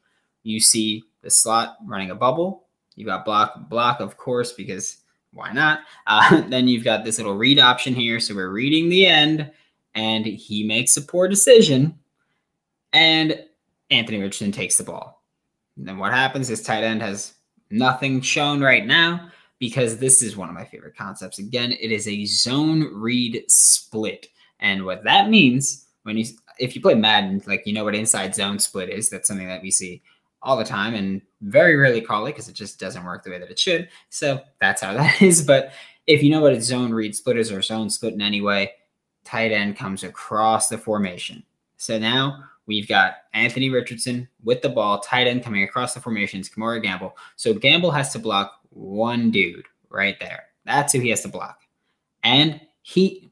You 0.44 0.60
see 0.60 1.04
the 1.22 1.30
slot 1.30 1.78
running 1.86 2.12
a 2.12 2.16
bubble. 2.16 2.66
You 2.96 3.06
got 3.06 3.26
block 3.26 3.70
block, 3.70 4.00
of 4.00 4.18
course, 4.18 4.54
because 4.54 4.98
why 5.34 5.52
not? 5.52 5.80
Uh, 6.08 6.42
then 6.50 6.68
you've 6.68 6.84
got 6.84 7.04
this 7.04 7.18
little 7.18 7.36
read 7.36 7.60
option 7.60 7.96
here. 7.96 8.20
So 8.20 8.36
we're 8.36 8.50
reading 8.50 8.90
the 8.90 9.08
end 9.08 9.52
and 9.96 10.24
he 10.24 10.64
makes 10.64 10.98
a 10.98 11.02
poor 11.02 11.28
decision, 11.28 11.98
and 12.94 13.44
Anthony 13.90 14.20
Richardson 14.20 14.52
takes 14.52 14.78
the 14.78 14.84
ball. 14.84 15.24
And 15.78 15.88
then 15.88 15.98
what 15.98 16.14
happens? 16.14 16.48
His 16.48 16.62
tight 16.62 16.84
end 16.84 17.02
has 17.02 17.34
nothing 17.70 18.22
shown 18.22 18.62
right 18.62 18.86
now 18.86 19.30
because 19.58 19.98
this 19.98 20.22
is 20.22 20.38
one 20.38 20.50
of 20.50 20.56
my 20.56 20.66
favorite 20.66 20.96
concepts. 20.96 21.40
Again, 21.40 21.72
it 21.72 21.92
is 21.92 22.08
a 22.08 22.26
zone 22.26 22.90
read 22.94 23.46
split. 23.48 24.28
And 24.60 24.86
what 24.86 25.04
that 25.06 25.30
means 25.30 25.85
when 26.06 26.18
you 26.18 26.26
if 26.60 26.76
you 26.76 26.82
play 26.82 26.94
Madden, 26.94 27.42
like 27.48 27.66
you 27.66 27.74
know 27.74 27.84
what 27.84 27.96
inside 27.96 28.36
zone 28.36 28.60
split 28.60 28.90
is, 28.90 29.10
that's 29.10 29.28
something 29.28 29.48
that 29.48 29.64
we 29.64 29.72
see 29.72 30.04
all 30.44 30.56
the 30.56 30.64
time 30.64 30.94
and 30.94 31.20
very 31.42 31.76
rarely 31.76 32.00
call 32.00 32.28
it 32.28 32.30
because 32.30 32.48
it 32.48 32.54
just 32.54 32.80
doesn't 32.80 33.04
work 33.04 33.24
the 33.24 33.32
way 33.32 33.40
that 33.40 33.50
it 33.50 33.58
should. 33.58 33.90
So 34.10 34.40
that's 34.62 34.84
how 34.84 34.94
that 34.98 35.20
is. 35.20 35.42
But 35.42 35.74
if 36.06 36.22
you 36.22 36.30
know 36.30 36.42
what 36.42 36.54
a 36.54 36.62
zone 36.62 36.94
read 36.94 37.16
split 37.16 37.38
is 37.38 37.52
or 37.52 37.64
zone 37.64 37.90
split 37.90 38.14
in 38.14 38.22
any 38.22 38.40
way, 38.40 38.74
tight 39.24 39.52
end 39.52 39.78
comes 39.78 40.04
across 40.04 40.70
the 40.70 40.78
formation. 40.78 41.44
So 41.78 41.98
now 41.98 42.44
we've 42.68 42.88
got 42.88 43.16
Anthony 43.34 43.72
Richardson 43.72 44.28
with 44.44 44.62
the 44.62 44.70
ball, 44.70 45.00
tight 45.00 45.26
end 45.26 45.44
coming 45.44 45.64
across 45.64 45.96
the 45.96 46.02
formation. 46.02 46.44
formations, 46.44 46.50
Kemore 46.50 46.84
Gamble. 46.84 47.18
So 47.36 47.56
Gamble 47.56 47.92
has 47.92 48.14
to 48.14 48.20
block 48.20 48.60
one 48.70 49.32
dude 49.32 49.66
right 49.90 50.20
there. 50.20 50.44
That's 50.66 50.94
who 50.94 51.00
he 51.00 51.10
has 51.10 51.22
to 51.22 51.30
block. 51.30 51.62
And 52.24 52.62
he 52.84 53.32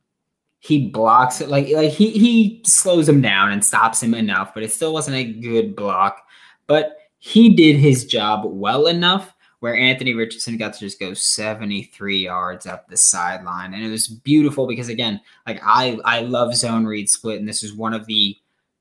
he 0.64 0.88
blocks 0.88 1.42
it 1.42 1.50
like 1.50 1.68
like 1.72 1.92
he 1.92 2.12
he 2.12 2.62
slows 2.66 3.10
him 3.10 3.22
down 3.22 3.52
and 3.52 3.66
stops 3.66 4.02
him 4.02 4.14
enough, 4.14 4.54
but 4.54 4.64
it 4.64 4.72
still 4.72 4.94
wasn't 4.94 5.18
a 5.18 5.26
good 5.26 5.76
block. 5.76 6.26
But 6.68 7.00
he 7.18 7.54
did 7.54 7.76
his 7.76 8.06
job 8.06 8.44
well 8.46 8.88
enough 8.88 9.36
where 9.60 9.76
Anthony 9.76 10.14
Richardson 10.14 10.56
got 10.56 10.72
to 10.74 10.80
just 10.80 11.02
go 11.02 11.14
73 11.14 12.18
yards 12.18 12.66
up 12.66 12.88
the 12.88 12.96
sideline. 12.96 13.74
And 13.74 13.84
it 13.84 13.90
was 13.90 14.08
beautiful 14.08 14.66
because 14.66 14.88
again, 14.88 15.20
like 15.46 15.60
I 15.66 16.00
I 16.06 16.22
love 16.22 16.56
zone 16.56 16.86
read 16.86 17.10
split, 17.10 17.40
and 17.40 17.48
this 17.48 17.62
is 17.62 17.74
one 17.74 17.94
of 17.94 18.06
the 18.06 18.38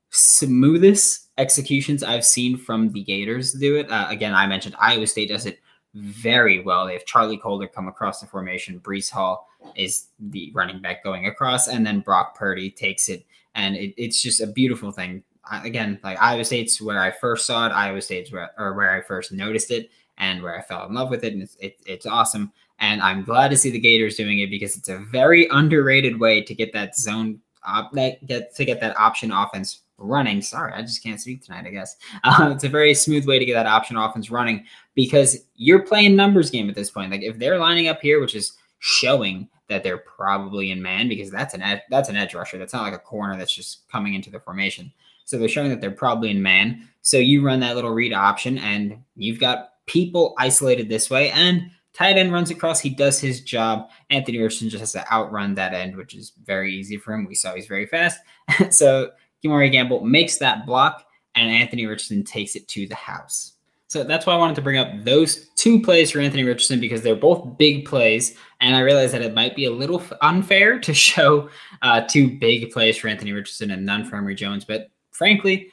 smoothest 0.09 1.31
executions 1.37 2.01
I've 2.01 2.23
seen 2.23 2.55
from 2.55 2.93
the 2.93 3.03
Gators 3.03 3.51
do 3.51 3.75
it. 3.75 3.91
Uh, 3.91 4.05
again, 4.07 4.33
I 4.33 4.47
mentioned 4.47 4.77
Iowa 4.79 5.05
State 5.05 5.27
does 5.27 5.45
it 5.45 5.59
very 5.93 6.61
well. 6.61 6.85
They 6.85 6.93
have 6.93 7.05
Charlie 7.05 7.37
Kolar 7.37 7.67
come 7.67 7.87
across 7.87 8.19
the 8.19 8.27
formation. 8.27 8.79
Breece 8.79 9.11
Hall 9.11 9.47
is 9.75 10.07
the 10.19 10.51
running 10.53 10.81
back 10.81 11.03
going 11.03 11.27
across, 11.27 11.67
and 11.67 11.85
then 11.85 12.01
Brock 12.01 12.35
Purdy 12.35 12.69
takes 12.69 13.09
it, 13.09 13.25
and 13.55 13.75
it, 13.75 13.93
it's 13.97 14.21
just 14.21 14.41
a 14.41 14.47
beautiful 14.47 14.91
thing. 14.91 15.23
I, 15.45 15.65
again, 15.65 15.99
like 16.03 16.21
Iowa 16.21 16.45
State's 16.45 16.81
where 16.81 17.01
I 17.01 17.11
first 17.11 17.45
saw 17.45 17.67
it. 17.67 17.71
Iowa 17.71 18.01
State's 18.01 18.31
where 18.31 18.51
or 18.57 18.73
where 18.73 18.91
I 18.91 19.01
first 19.01 19.31
noticed 19.31 19.71
it, 19.71 19.89
and 20.17 20.41
where 20.41 20.57
I 20.57 20.61
fell 20.61 20.85
in 20.87 20.93
love 20.93 21.09
with 21.09 21.23
it, 21.23 21.33
and 21.33 21.43
it's, 21.43 21.55
it, 21.59 21.77
it's 21.85 22.05
awesome. 22.05 22.51
And 22.79 23.01
I'm 23.01 23.23
glad 23.23 23.49
to 23.49 23.57
see 23.57 23.69
the 23.69 23.79
Gators 23.79 24.15
doing 24.15 24.39
it 24.39 24.49
because 24.49 24.75
it's 24.75 24.89
a 24.89 24.97
very 24.97 25.47
underrated 25.51 26.19
way 26.19 26.41
to 26.41 26.55
get 26.55 26.73
that 26.73 26.97
zone 26.97 27.39
op, 27.65 27.91
that 27.93 28.25
get 28.25 28.55
to 28.55 28.65
get 28.65 28.81
that 28.81 28.99
option 28.99 29.31
offense 29.31 29.81
running. 29.97 30.41
Sorry, 30.41 30.73
I 30.73 30.81
just 30.81 31.03
can't 31.03 31.19
speak 31.19 31.43
tonight, 31.43 31.65
I 31.65 31.71
guess. 31.71 31.95
Uh, 32.23 32.51
it's 32.53 32.63
a 32.63 32.69
very 32.69 32.93
smooth 32.93 33.25
way 33.25 33.37
to 33.37 33.45
get 33.45 33.53
that 33.53 33.65
option 33.65 33.97
offense 33.97 34.31
running 34.31 34.65
because 34.95 35.37
you're 35.55 35.83
playing 35.83 36.15
numbers 36.15 36.49
game 36.49 36.69
at 36.69 36.75
this 36.75 36.91
point. 36.91 37.11
Like 37.11 37.23
if 37.23 37.39
they're 37.39 37.59
lining 37.59 37.87
up 37.87 38.01
here, 38.01 38.19
which 38.19 38.35
is 38.35 38.53
showing 38.79 39.49
that 39.69 39.83
they're 39.83 39.97
probably 39.97 40.71
in 40.71 40.81
man 40.81 41.07
because 41.07 41.31
that's 41.31 41.53
an 41.53 41.61
ed- 41.61 41.83
that's 41.89 42.09
an 42.09 42.15
edge 42.15 42.33
rusher. 42.33 42.57
That's 42.57 42.73
not 42.73 42.83
like 42.83 42.93
a 42.93 42.99
corner 42.99 43.37
that's 43.37 43.55
just 43.55 43.89
coming 43.89 44.13
into 44.13 44.29
the 44.29 44.39
formation. 44.39 44.91
So 45.25 45.37
they're 45.37 45.47
showing 45.47 45.69
that 45.69 45.81
they're 45.81 45.91
probably 45.91 46.31
in 46.31 46.41
man. 46.41 46.87
So 47.01 47.17
you 47.17 47.45
run 47.45 47.61
that 47.61 47.75
little 47.75 47.91
read 47.91 48.13
option 48.13 48.57
and 48.57 48.97
you've 49.15 49.39
got 49.39 49.69
people 49.85 50.35
isolated 50.37 50.89
this 50.89 51.09
way 51.09 51.31
and 51.31 51.71
tight 51.93 52.17
end 52.17 52.33
runs 52.33 52.51
across. 52.51 52.79
He 52.79 52.89
does 52.89 53.19
his 53.19 53.41
job. 53.41 53.89
Anthony 54.09 54.39
Richardson 54.39 54.69
just 54.69 54.81
has 54.81 54.91
to 54.93 55.11
outrun 55.11 55.55
that 55.55 55.73
end, 55.73 55.95
which 55.95 56.15
is 56.15 56.33
very 56.43 56.73
easy 56.73 56.97
for 56.97 57.13
him. 57.13 57.25
We 57.25 57.35
saw 57.35 57.53
he's 57.55 57.67
very 57.67 57.85
fast. 57.85 58.19
so 58.69 59.11
Kemore 59.43 59.71
Gamble 59.71 60.03
makes 60.03 60.37
that 60.37 60.65
block, 60.65 61.05
and 61.35 61.49
Anthony 61.49 61.85
Richardson 61.85 62.23
takes 62.23 62.55
it 62.55 62.67
to 62.69 62.87
the 62.87 62.95
house. 62.95 63.52
So 63.93 64.03
that's 64.03 64.25
why 64.25 64.33
I 64.33 64.37
wanted 64.37 64.55
to 64.55 64.63
bring 64.63 64.79
up 64.79 64.89
those 65.03 65.49
two 65.49 65.79
plays 65.79 66.09
for 66.09 66.19
Anthony 66.19 66.43
Richardson 66.43 66.79
because 66.79 67.03
they're 67.03 67.15
both 67.15 67.59
big 67.59 67.85
plays. 67.85 68.35
And 68.59 68.75
I 68.75 68.79
realized 68.79 69.13
that 69.13 69.21
it 69.21 69.35
might 69.35 69.55
be 69.55 69.65
a 69.65 69.71
little 69.71 70.01
unfair 70.21 70.79
to 70.79 70.93
show 70.95 71.47
uh, 71.83 72.01
two 72.01 72.39
big 72.39 72.71
plays 72.71 72.97
for 72.97 73.07
Anthony 73.07 73.33
Richardson 73.33 73.69
and 73.69 73.85
none 73.85 74.03
for 74.03 74.15
Emory 74.15 74.33
Jones. 74.33 74.65
But 74.65 74.89
frankly, 75.11 75.69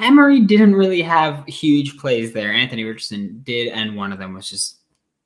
Emory 0.00 0.40
didn't 0.40 0.74
really 0.74 1.00
have 1.00 1.44
huge 1.46 1.96
plays 1.96 2.32
there. 2.32 2.52
Anthony 2.52 2.82
Richardson 2.82 3.40
did, 3.44 3.68
and 3.68 3.96
one 3.96 4.10
of 4.10 4.18
them 4.18 4.34
was 4.34 4.50
just 4.50 4.80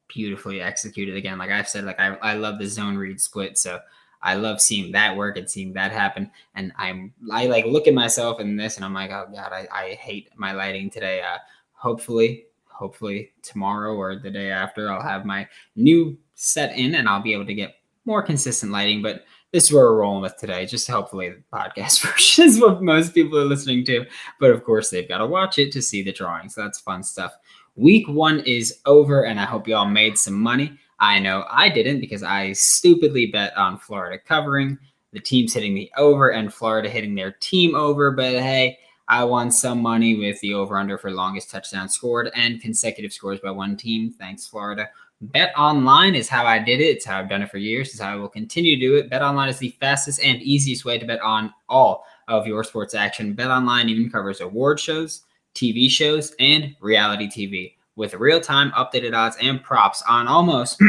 beautifully 0.08 0.60
executed. 0.60 1.16
Again, 1.16 1.38
like 1.38 1.50
I've 1.50 1.68
said, 1.68 1.84
like 1.84 1.98
I, 1.98 2.16
I 2.16 2.34
love 2.34 2.58
the 2.58 2.66
zone 2.66 2.98
read 2.98 3.22
split. 3.22 3.56
So 3.56 3.80
I 4.20 4.34
love 4.34 4.60
seeing 4.60 4.92
that 4.92 5.16
work 5.16 5.38
and 5.38 5.48
seeing 5.48 5.72
that 5.72 5.92
happen. 5.92 6.30
And 6.54 6.72
I'm 6.76 7.14
I 7.32 7.46
like 7.46 7.64
look 7.64 7.88
at 7.88 7.94
myself 7.94 8.38
in 8.38 8.56
this 8.56 8.76
and 8.76 8.84
I'm 8.84 8.92
like, 8.92 9.10
oh 9.10 9.28
god, 9.32 9.50
I, 9.50 9.66
I 9.72 9.88
hate 9.94 10.28
my 10.36 10.52
lighting 10.52 10.90
today. 10.90 11.22
Uh, 11.22 11.38
hopefully, 11.82 12.44
hopefully 12.68 13.32
tomorrow 13.42 13.94
or 13.94 14.14
the 14.14 14.30
day 14.30 14.52
after, 14.52 14.90
I'll 14.90 15.02
have 15.02 15.26
my 15.26 15.48
new 15.74 16.16
set 16.36 16.76
in 16.78 16.94
and 16.94 17.08
I'll 17.08 17.22
be 17.22 17.32
able 17.32 17.46
to 17.46 17.54
get 17.54 17.74
more 18.04 18.22
consistent 18.22 18.70
lighting. 18.70 19.02
But 19.02 19.24
this 19.50 19.64
is 19.64 19.72
where 19.72 19.86
we're 19.86 19.98
rolling 19.98 20.22
with 20.22 20.36
today. 20.36 20.64
Just 20.64 20.88
hopefully 20.88 21.30
the 21.30 21.42
podcast 21.52 22.02
version 22.06 22.44
is 22.44 22.60
what 22.60 22.82
most 22.82 23.14
people 23.14 23.36
are 23.36 23.44
listening 23.44 23.84
to. 23.86 24.06
But 24.38 24.50
of 24.52 24.62
course, 24.62 24.90
they've 24.90 25.08
got 25.08 25.18
to 25.18 25.26
watch 25.26 25.58
it 25.58 25.72
to 25.72 25.82
see 25.82 26.04
the 26.04 26.12
drawings. 26.12 26.54
So 26.54 26.62
that's 26.62 26.80
fun 26.80 27.02
stuff. 27.02 27.34
Week 27.74 28.08
one 28.08 28.40
is 28.40 28.78
over, 28.86 29.24
and 29.24 29.40
I 29.40 29.44
hope 29.44 29.66
you 29.66 29.74
all 29.74 29.86
made 29.86 30.16
some 30.16 30.40
money. 30.40 30.78
I 31.00 31.18
know 31.18 31.44
I 31.50 31.68
didn't 31.68 32.00
because 32.00 32.22
I 32.22 32.52
stupidly 32.52 33.26
bet 33.26 33.56
on 33.56 33.76
Florida 33.76 34.22
covering, 34.24 34.78
the 35.12 35.20
teams 35.20 35.52
hitting 35.52 35.74
the 35.74 35.90
over, 35.96 36.28
and 36.28 36.54
Florida 36.54 36.88
hitting 36.88 37.16
their 37.16 37.32
team 37.40 37.74
over. 37.74 38.12
But 38.12 38.34
hey, 38.34 38.78
I 39.08 39.24
won 39.24 39.50
some 39.50 39.82
money 39.82 40.16
with 40.16 40.40
the 40.40 40.54
over 40.54 40.78
under 40.78 40.96
for 40.96 41.10
longest 41.10 41.50
touchdown 41.50 41.88
scored 41.88 42.30
and 42.34 42.60
consecutive 42.60 43.12
scores 43.12 43.40
by 43.40 43.50
one 43.50 43.76
team. 43.76 44.10
Thanks, 44.10 44.46
Florida. 44.46 44.88
Bet 45.20 45.52
online 45.56 46.14
is 46.14 46.28
how 46.28 46.46
I 46.46 46.58
did 46.58 46.80
it. 46.80 46.96
It's 46.96 47.04
how 47.04 47.18
I've 47.18 47.28
done 47.28 47.42
it 47.42 47.50
for 47.50 47.58
years. 47.58 47.90
It's 47.90 48.00
how 48.00 48.12
I 48.12 48.16
will 48.16 48.28
continue 48.28 48.76
to 48.76 48.80
do 48.80 48.96
it. 48.96 49.10
Bet 49.10 49.22
online 49.22 49.48
is 49.48 49.58
the 49.58 49.76
fastest 49.80 50.22
and 50.22 50.42
easiest 50.42 50.84
way 50.84 50.98
to 50.98 51.06
bet 51.06 51.20
on 51.20 51.52
all 51.68 52.04
of 52.28 52.46
your 52.46 52.64
sports 52.64 52.94
action. 52.94 53.34
Bet 53.34 53.50
online 53.50 53.88
even 53.88 54.10
covers 54.10 54.40
award 54.40 54.80
shows, 54.80 55.22
TV 55.54 55.88
shows, 55.88 56.34
and 56.40 56.74
reality 56.80 57.28
TV 57.28 57.74
with 57.96 58.14
real 58.14 58.40
time 58.40 58.72
updated 58.72 59.14
odds 59.14 59.36
and 59.40 59.62
props 59.62 60.02
on 60.08 60.26
almost 60.26 60.80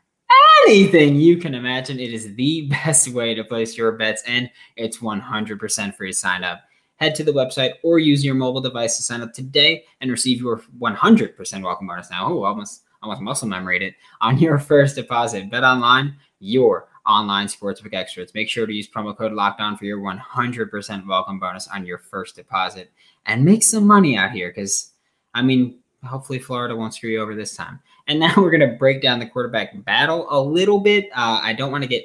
anything 0.66 1.16
you 1.16 1.36
can 1.36 1.54
imagine. 1.54 1.98
It 1.98 2.12
is 2.12 2.34
the 2.34 2.68
best 2.84 3.08
way 3.08 3.34
to 3.34 3.44
place 3.44 3.76
your 3.76 3.92
bets, 3.92 4.22
and 4.26 4.50
it's 4.76 4.98
100% 4.98 5.96
free 5.96 6.10
to 6.10 6.16
sign 6.16 6.44
up. 6.44 6.62
Head 7.02 7.16
to 7.16 7.24
the 7.24 7.32
website 7.32 7.72
or 7.82 7.98
use 7.98 8.24
your 8.24 8.36
mobile 8.36 8.60
device 8.60 8.96
to 8.96 9.02
sign 9.02 9.22
up 9.22 9.32
today 9.32 9.86
and 10.00 10.08
receive 10.08 10.40
your 10.40 10.62
100% 10.78 11.62
welcome 11.64 11.88
bonus 11.88 12.12
now. 12.12 12.28
Oh, 12.28 12.44
almost, 12.44 12.84
almost 13.02 13.20
muscle 13.20 13.48
memory 13.48 13.84
it 13.84 13.94
on 14.20 14.38
your 14.38 14.56
first 14.56 14.94
deposit. 14.94 15.50
Bet 15.50 15.64
online, 15.64 16.14
your 16.38 16.86
online 17.04 17.48
sportsbook 17.48 17.92
experts. 17.92 18.34
Make 18.34 18.48
sure 18.48 18.66
to 18.66 18.72
use 18.72 18.88
promo 18.88 19.16
code 19.16 19.32
LOCKEDON 19.32 19.80
for 19.80 19.84
your 19.84 19.98
100% 19.98 21.04
welcome 21.08 21.40
bonus 21.40 21.66
on 21.66 21.84
your 21.84 21.98
first 21.98 22.36
deposit 22.36 22.92
and 23.26 23.44
make 23.44 23.64
some 23.64 23.84
money 23.84 24.16
out 24.16 24.30
here 24.30 24.50
because, 24.50 24.92
I 25.34 25.42
mean, 25.42 25.80
hopefully 26.04 26.38
Florida 26.38 26.76
won't 26.76 26.94
screw 26.94 27.10
you 27.10 27.20
over 27.20 27.34
this 27.34 27.56
time. 27.56 27.80
And 28.06 28.20
now 28.20 28.32
we're 28.36 28.56
going 28.56 28.70
to 28.70 28.76
break 28.76 29.02
down 29.02 29.18
the 29.18 29.26
quarterback 29.26 29.84
battle 29.84 30.28
a 30.30 30.40
little 30.40 30.78
bit. 30.78 31.06
Uh, 31.06 31.40
I 31.42 31.52
don't 31.52 31.72
want 31.72 31.82
to 31.82 31.88
get 31.88 32.04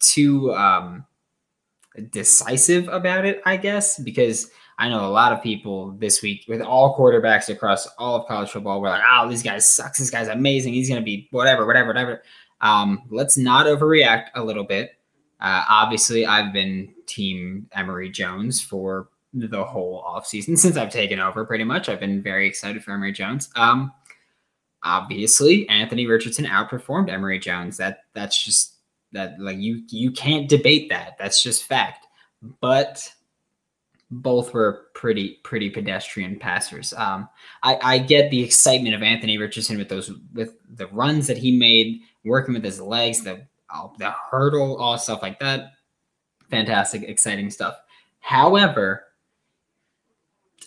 too 0.00 0.52
um, 0.54 1.06
decisive 2.10 2.88
about 2.88 3.24
it, 3.24 3.42
I 3.44 3.56
guess, 3.56 3.98
because 3.98 4.50
I 4.78 4.88
know 4.88 5.06
a 5.06 5.08
lot 5.08 5.32
of 5.32 5.42
people 5.42 5.92
this 5.92 6.22
week 6.22 6.44
with 6.48 6.60
all 6.60 6.96
quarterbacks 6.96 7.48
across 7.48 7.86
all 7.98 8.16
of 8.16 8.26
college 8.26 8.50
football 8.50 8.80
were 8.80 8.88
like, 8.88 9.02
oh, 9.08 9.28
this 9.28 9.42
guy 9.42 9.58
sucks. 9.58 9.98
This 9.98 10.10
guy's 10.10 10.28
amazing. 10.28 10.74
He's 10.74 10.88
going 10.88 11.00
to 11.00 11.04
be 11.04 11.28
whatever, 11.30 11.66
whatever, 11.66 11.88
whatever. 11.88 12.22
Um, 12.60 13.02
let's 13.10 13.36
not 13.36 13.66
overreact 13.66 14.28
a 14.34 14.42
little 14.42 14.64
bit. 14.64 14.96
Uh, 15.40 15.64
obviously, 15.68 16.24
I've 16.24 16.52
been 16.52 16.94
team 17.06 17.68
Emory 17.72 18.10
Jones 18.10 18.60
for 18.60 19.08
the 19.34 19.64
whole 19.64 20.02
offseason 20.04 20.58
since 20.58 20.76
I've 20.76 20.90
taken 20.90 21.18
over 21.20 21.44
pretty 21.44 21.64
much. 21.64 21.88
I've 21.88 22.00
been 22.00 22.22
very 22.22 22.46
excited 22.46 22.82
for 22.82 22.92
Emory 22.92 23.12
Jones. 23.12 23.50
Um, 23.56 23.92
obviously, 24.82 25.68
Anthony 25.68 26.06
Richardson 26.06 26.44
outperformed 26.44 27.10
Emory 27.10 27.38
Jones. 27.38 27.76
That 27.76 28.04
that's 28.14 28.42
just 28.42 28.71
that 29.12 29.38
like 29.40 29.58
you 29.58 29.82
you 29.88 30.10
can't 30.10 30.48
debate 30.48 30.88
that. 30.90 31.16
That's 31.18 31.42
just 31.42 31.64
fact. 31.64 32.06
But 32.60 33.12
both 34.10 34.52
were 34.52 34.88
pretty 34.94 35.40
pretty 35.42 35.70
pedestrian 35.70 36.38
passers. 36.38 36.92
Um, 36.92 37.28
I, 37.62 37.78
I 37.82 37.98
get 37.98 38.30
the 38.30 38.42
excitement 38.42 38.94
of 38.94 39.02
Anthony 39.02 39.38
Richardson 39.38 39.78
with 39.78 39.88
those 39.88 40.10
with 40.34 40.54
the 40.68 40.86
runs 40.88 41.26
that 41.28 41.38
he 41.38 41.56
made, 41.56 42.00
working 42.24 42.54
with 42.54 42.64
his 42.64 42.80
legs, 42.80 43.22
the 43.22 43.46
the 43.98 44.14
hurdle, 44.30 44.76
all 44.76 44.98
stuff 44.98 45.22
like 45.22 45.40
that. 45.40 45.72
Fantastic, 46.50 47.04
exciting 47.04 47.50
stuff. 47.50 47.76
However, 48.20 49.04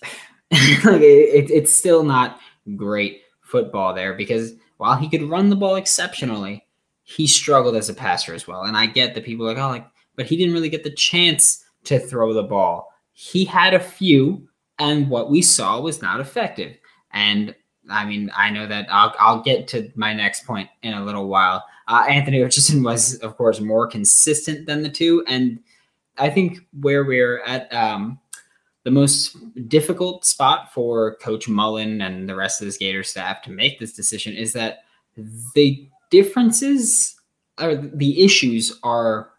like 0.52 1.02
it, 1.02 1.52
it's 1.52 1.74
still 1.74 2.04
not 2.04 2.40
great 2.76 3.22
football 3.42 3.94
there 3.94 4.16
because 4.16 4.54
while 4.78 4.98
he 4.98 5.08
could 5.08 5.24
run 5.24 5.50
the 5.50 5.56
ball 5.56 5.76
exceptionally, 5.76 6.65
he 7.06 7.28
struggled 7.28 7.76
as 7.76 7.88
a 7.88 7.94
passer 7.94 8.34
as 8.34 8.48
well. 8.48 8.64
And 8.64 8.76
I 8.76 8.88
get 8.88 9.14
that 9.14 9.24
people 9.24 9.46
like, 9.46 9.58
oh, 9.58 9.70
like, 9.70 9.88
but 10.16 10.26
he 10.26 10.36
didn't 10.36 10.54
really 10.54 10.70
get 10.70 10.84
the 10.84 10.92
chance 10.92 11.64
to 11.86 12.00
throw 12.00 12.34
the 12.34 12.44
ball. 12.44 12.92
He 13.14 13.46
had 13.46 13.74
a 13.74 13.80
few, 13.80 14.50
and 14.80 15.08
what 15.08 15.30
we 15.30 15.42
saw 15.42 15.80
was 15.80 16.02
not 16.02 16.20
effective. 16.20 16.76
And 17.12 17.56
I 17.90 18.06
mean, 18.06 18.32
I 18.36 18.50
know 18.50 18.66
that 18.66 18.88
I'll, 18.92 19.14
I'll 19.20 19.42
get 19.42 19.68
to 19.70 19.92
my 19.96 20.14
next 20.14 20.48
point 20.48 20.68
in 20.82 20.94
a 20.94 21.06
little 21.06 21.28
while. 21.28 21.64
Uh, 21.88 22.06
Anthony 22.10 22.42
Richardson 22.42 22.82
was, 22.84 23.16
of 23.20 23.38
course, 23.38 23.60
more 23.60 23.88
consistent 23.88 24.66
than 24.66 24.82
the 24.82 24.90
two. 24.90 25.24
And 25.28 25.60
I 26.18 26.32
think 26.32 26.60
where 26.82 27.04
we're 27.04 27.42
at 27.44 27.72
um, 27.72 28.20
the 28.84 28.92
most 28.92 29.38
difficult 29.70 30.26
spot 30.26 30.74
for 30.74 31.18
Coach 31.18 31.48
Mullen 31.48 32.02
and 32.02 32.28
the 32.28 32.36
rest 32.36 32.62
of 32.62 32.72
the 32.72 32.78
Gator 32.78 33.04
staff 33.04 33.44
to 33.44 33.52
make 33.52 33.80
this 33.80 33.94
decision 33.94 34.34
is 34.34 34.54
that 34.54 34.80
the 35.54 35.88
differences 36.16 37.16
or 37.60 37.76
the 37.76 38.24
issues 38.24 38.80
are 38.84 39.30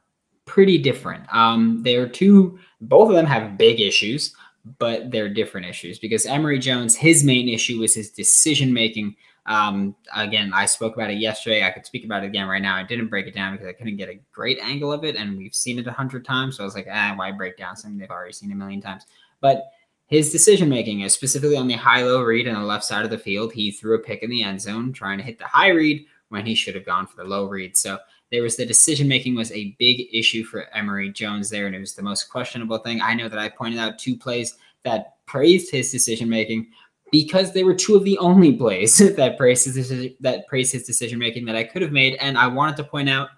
pretty 0.45 0.79
different. 0.79 1.25
Um, 1.35 1.83
they 1.83 1.97
are 1.97 2.09
two 2.09 2.59
Both 2.81 3.09
of 3.11 3.17
them 3.17 3.27
have 3.27 3.59
big 3.59 3.81
issues, 3.81 4.35
but 4.79 5.11
they're 5.11 5.33
different 5.33 5.67
issues 5.67 5.99
because 5.99 6.27
Emory 6.27 6.59
Jones, 6.59 6.97
his 6.97 7.25
main 7.25 7.49
issue 7.49 7.81
was 7.81 7.95
his 7.95 8.11
decision 8.11 8.73
making. 8.73 9.17
Um, 9.47 9.95
again, 10.15 10.51
I 10.53 10.67
spoke 10.67 10.95
about 10.97 11.11
it 11.11 11.19
yesterday. 11.19 11.65
I 11.65 11.71
could 11.71 11.87
speak 11.87 12.05
about 12.05 12.25
it 12.25 12.27
again 12.27 12.49
right 12.49 12.63
now. 12.63 12.75
I 12.77 12.83
didn't 12.83 13.09
break 13.09 13.27
it 13.27 13.35
down 13.35 13.53
because 13.53 13.69
I 13.69 13.73
couldn't 13.73 13.97
get 13.97 14.09
a 14.09 14.21
great 14.33 14.59
angle 14.61 14.93
of 14.93 15.05
it, 15.05 15.17
and 15.17 15.39
we've 15.39 15.55
seen 15.55 15.79
it 15.79 15.87
a 15.87 15.93
hundred 15.93 16.25
times. 16.25 16.57
So 16.57 16.65
I 16.65 16.67
was 16.67 16.75
like, 16.75 16.89
ah, 16.91 17.13
why 17.17 17.31
break 17.33 17.57
down 17.57 17.77
something 17.77 17.99
they've 17.99 18.11
already 18.11 18.33
seen 18.33 18.53
a 18.53 18.57
million 18.57 18.81
times? 18.81 19.07
But 19.41 19.71
his 20.07 20.31
decision 20.31 20.69
making 20.69 21.01
is 21.01 21.13
specifically 21.13 21.57
on 21.57 21.69
the 21.69 21.75
high 21.75 22.03
low 22.03 22.23
read 22.23 22.49
on 22.49 22.61
the 22.61 22.67
left 22.67 22.85
side 22.85 23.05
of 23.05 23.11
the 23.11 23.19
field. 23.19 23.53
He 23.53 23.71
threw 23.71 23.95
a 23.95 24.07
pick 24.09 24.23
in 24.23 24.31
the 24.31 24.43
end 24.43 24.61
zone 24.61 24.93
trying 24.93 25.19
to 25.19 25.25
hit 25.25 25.39
the 25.39 25.47
high 25.47 25.71
read 25.71 26.05
when 26.29 26.47
he 26.47 26.55
should 26.55 26.75
have 26.75 26.87
gone 26.87 27.07
for 27.07 27.17
the 27.17 27.29
low 27.29 27.45
read. 27.45 27.77
So 27.77 27.99
there 28.31 28.43
was 28.43 28.57
the 28.57 28.67
decision 28.67 29.07
making 29.07 29.35
was 29.35 29.53
a 29.53 29.77
big 29.79 30.09
issue 30.13 30.45
for 30.45 30.69
Emory 30.75 31.11
Jones 31.11 31.51
there, 31.51 31.67
and 31.67 31.77
it 31.77 31.81
was 31.81 31.95
the 31.95 32.03
most 32.03 32.25
questionable 32.29 32.79
thing. 32.79 33.01
I 33.01 33.15
know 33.15 33.29
that 33.29 33.39
I 33.39 33.49
pointed 33.49 33.79
out 33.79 33.99
two 33.99 34.17
plays 34.17 34.57
that 34.85 35.25
praised 35.27 35.71
his 35.71 35.91
decision 35.91 36.29
making 36.29 36.69
because 37.13 37.53
they 37.53 37.65
were 37.65 37.75
two 37.75 37.95
of 37.95 38.05
the 38.05 38.19
only 38.19 38.53
plays 38.53 38.99
that 39.17 39.39
praised 39.39 39.67
his 39.67 40.13
that 40.21 40.47
praised 40.49 40.73
his 40.73 40.85
decision 40.85 41.19
making 41.19 41.45
that 41.47 41.57
I 41.57 41.65
could 41.65 41.83
have 41.83 41.93
made. 41.93 42.15
And 42.17 42.37
I 42.37 42.47
wanted 42.47 42.77
to 42.79 42.85
point 42.85 43.09
out 43.09 43.29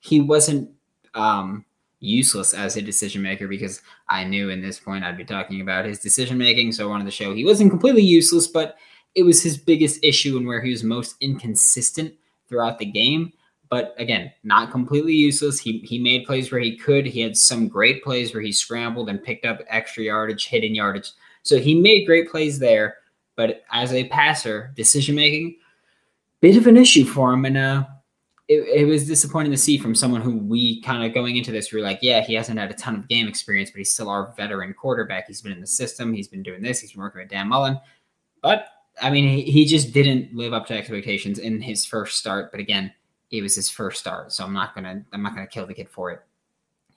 he 0.00 0.20
wasn't 0.20 0.70
um, 1.14 1.64
useless 2.00 2.52
as 2.52 2.76
a 2.76 2.82
decision 2.82 3.22
maker 3.22 3.46
because 3.46 3.80
I 4.08 4.24
knew 4.24 4.50
in 4.50 4.60
this 4.60 4.80
point 4.80 5.04
I'd 5.04 5.16
be 5.16 5.24
talking 5.24 5.60
about 5.60 5.84
his 5.84 6.00
decision 6.00 6.36
making. 6.36 6.72
So 6.72 6.86
I 6.86 6.90
wanted 6.90 7.04
to 7.04 7.12
show 7.12 7.32
he 7.32 7.44
wasn't 7.44 7.70
completely 7.70 8.02
useless, 8.02 8.48
but 8.48 8.76
it 9.14 9.22
was 9.22 9.42
his 9.42 9.56
biggest 9.56 10.02
issue 10.02 10.36
and 10.36 10.46
where 10.46 10.60
he 10.60 10.70
was 10.70 10.82
most 10.82 11.16
inconsistent 11.20 12.14
throughout 12.52 12.78
the 12.78 12.84
game. 12.84 13.32
But 13.70 13.94
again, 13.96 14.30
not 14.44 14.70
completely 14.70 15.14
useless. 15.14 15.58
He 15.58 15.78
he 15.78 15.98
made 15.98 16.26
plays 16.26 16.52
where 16.52 16.60
he 16.60 16.76
could. 16.76 17.06
He 17.06 17.20
had 17.20 17.38
some 17.38 17.68
great 17.68 18.04
plays 18.04 18.34
where 18.34 18.42
he 18.42 18.52
scrambled 18.52 19.08
and 19.08 19.22
picked 19.22 19.46
up 19.46 19.62
extra 19.68 20.04
yardage, 20.04 20.46
hidden 20.46 20.74
yardage. 20.74 21.10
So 21.42 21.58
he 21.58 21.74
made 21.74 22.04
great 22.04 22.30
plays 22.30 22.58
there. 22.58 22.96
But 23.34 23.64
as 23.72 23.94
a 23.94 24.08
passer, 24.08 24.72
decision 24.76 25.14
making, 25.14 25.56
bit 26.42 26.58
of 26.58 26.66
an 26.66 26.76
issue 26.76 27.06
for 27.06 27.32
him. 27.32 27.46
And 27.46 27.56
uh, 27.56 27.84
it, 28.46 28.82
it 28.82 28.84
was 28.84 29.06
disappointing 29.06 29.52
to 29.52 29.56
see 29.56 29.78
from 29.78 29.94
someone 29.94 30.20
who 30.20 30.36
we 30.36 30.82
kind 30.82 31.02
of 31.02 31.14
going 31.14 31.36
into 31.36 31.50
this, 31.50 31.72
we 31.72 31.80
are 31.80 31.82
like, 31.82 32.00
yeah, 32.02 32.20
he 32.20 32.34
hasn't 32.34 32.58
had 32.58 32.70
a 32.70 32.74
ton 32.74 32.94
of 32.94 33.08
game 33.08 33.26
experience, 33.26 33.70
but 33.70 33.78
he's 33.78 33.92
still 33.92 34.10
our 34.10 34.34
veteran 34.36 34.74
quarterback. 34.74 35.28
He's 35.28 35.40
been 35.40 35.52
in 35.52 35.62
the 35.62 35.66
system. 35.66 36.12
He's 36.12 36.28
been 36.28 36.42
doing 36.42 36.60
this. 36.60 36.80
He's 36.80 36.92
been 36.92 37.00
working 37.00 37.22
with 37.22 37.30
Dan 37.30 37.48
Mullen. 37.48 37.80
But 38.42 38.66
I 39.00 39.10
mean, 39.10 39.28
he, 39.28 39.42
he 39.42 39.64
just 39.64 39.92
didn't 39.92 40.34
live 40.34 40.52
up 40.52 40.66
to 40.66 40.74
expectations 40.74 41.38
in 41.38 41.60
his 41.60 41.86
first 41.86 42.18
start. 42.18 42.50
But 42.50 42.60
again, 42.60 42.92
it 43.30 43.42
was 43.42 43.54
his 43.54 43.70
first 43.70 44.00
start, 44.00 44.32
so 44.32 44.44
I'm 44.44 44.52
not 44.52 44.74
gonna 44.74 45.04
I'm 45.12 45.22
not 45.22 45.34
gonna 45.34 45.46
kill 45.46 45.66
the 45.66 45.74
kid 45.74 45.88
for 45.88 46.10
it. 46.10 46.22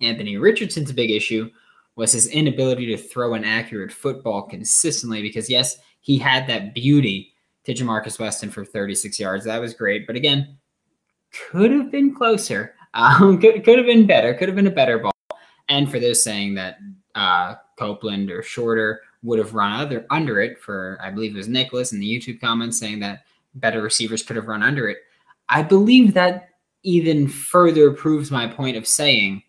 Anthony 0.01 0.37
Richardson's 0.37 0.91
big 0.91 1.11
issue 1.11 1.49
was 1.95 2.11
his 2.11 2.27
inability 2.27 2.85
to 2.87 2.97
throw 2.97 3.33
an 3.33 3.45
accurate 3.45 3.91
football 3.91 4.41
consistently 4.41 5.21
because 5.21 5.49
yes, 5.49 5.77
he 6.01 6.17
had 6.17 6.45
that 6.47 6.73
beauty 6.73 7.33
to 7.63 7.73
Ja'Markis 7.73 8.19
Weston 8.19 8.51
for 8.51 8.65
36 8.65 9.17
yards. 9.17 9.45
That 9.45 9.61
was 9.61 9.73
great, 9.73 10.05
but 10.05 10.17
again, 10.17 10.57
could 11.31 11.71
have 11.71 11.91
been 11.91 12.13
closer. 12.13 12.73
Um, 12.95 13.41
could 13.41 13.65
could 13.65 13.77
have 13.77 13.87
been 13.87 14.07
better. 14.07 14.33
Could 14.33 14.47
have 14.47 14.55
been 14.55 14.67
a 14.67 14.71
better 14.71 14.99
ball. 14.99 15.11
And 15.67 15.91
for 15.91 15.99
those 15.99 16.23
saying 16.23 16.55
that 16.55 16.77
uh, 17.13 17.55
Copeland 17.77 18.31
or 18.31 18.41
Shorter 18.41 19.01
would 19.25 19.39
have 19.39 19.53
run 19.53 19.73
other 19.73 20.05
under 20.09 20.39
it 20.39 20.59
for 20.59 20.97
I 21.01 21.09
believe 21.11 21.33
it 21.33 21.37
was 21.37 21.47
Nicholas 21.47 21.91
in 21.91 21.99
the 21.99 22.07
YouTube 22.09 22.39
comments 22.39 22.79
saying 22.79 22.99
that 22.99 23.25
better 23.55 23.81
receivers 23.81 24.23
could 24.23 24.35
have 24.35 24.47
run 24.47 24.63
under 24.63 24.87
it. 24.87 24.99
I 25.49 25.63
believe 25.63 26.13
that 26.13 26.49
even 26.83 27.27
further 27.27 27.91
proves 27.91 28.31
my 28.31 28.47
point 28.47 28.77
of 28.77 28.87
saying 28.87 29.41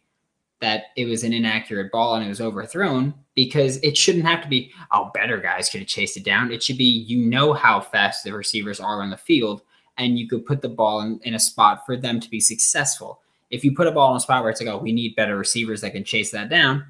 that 0.60 0.84
it 0.96 1.04
was 1.04 1.22
an 1.22 1.34
inaccurate 1.34 1.92
ball 1.92 2.14
and 2.14 2.24
it 2.24 2.28
was 2.28 2.40
overthrown 2.40 3.12
because 3.34 3.76
it 3.78 3.96
shouldn't 3.96 4.24
have 4.24 4.42
to 4.42 4.48
be, 4.48 4.72
oh, 4.92 5.10
better 5.12 5.38
guys 5.38 5.68
could 5.68 5.80
have 5.80 5.88
chased 5.88 6.16
it 6.16 6.24
down. 6.24 6.50
It 6.50 6.62
should 6.62 6.78
be, 6.78 6.84
you 6.84 7.18
know, 7.18 7.52
how 7.52 7.80
fast 7.80 8.24
the 8.24 8.32
receivers 8.32 8.80
are 8.80 9.02
on 9.02 9.10
the 9.10 9.16
field 9.18 9.62
and 9.98 10.18
you 10.18 10.26
could 10.26 10.46
put 10.46 10.62
the 10.62 10.68
ball 10.68 11.02
in, 11.02 11.20
in 11.24 11.34
a 11.34 11.38
spot 11.38 11.84
for 11.84 11.96
them 11.96 12.20
to 12.20 12.30
be 12.30 12.40
successful. 12.40 13.20
If 13.50 13.64
you 13.64 13.74
put 13.74 13.86
a 13.86 13.92
ball 13.92 14.12
in 14.12 14.16
a 14.16 14.20
spot 14.20 14.42
where 14.42 14.50
it's 14.50 14.60
like, 14.60 14.70
oh, 14.70 14.78
we 14.78 14.92
need 14.92 15.14
better 15.14 15.36
receivers 15.36 15.82
that 15.82 15.92
can 15.92 16.04
chase 16.04 16.30
that 16.30 16.48
down, 16.48 16.86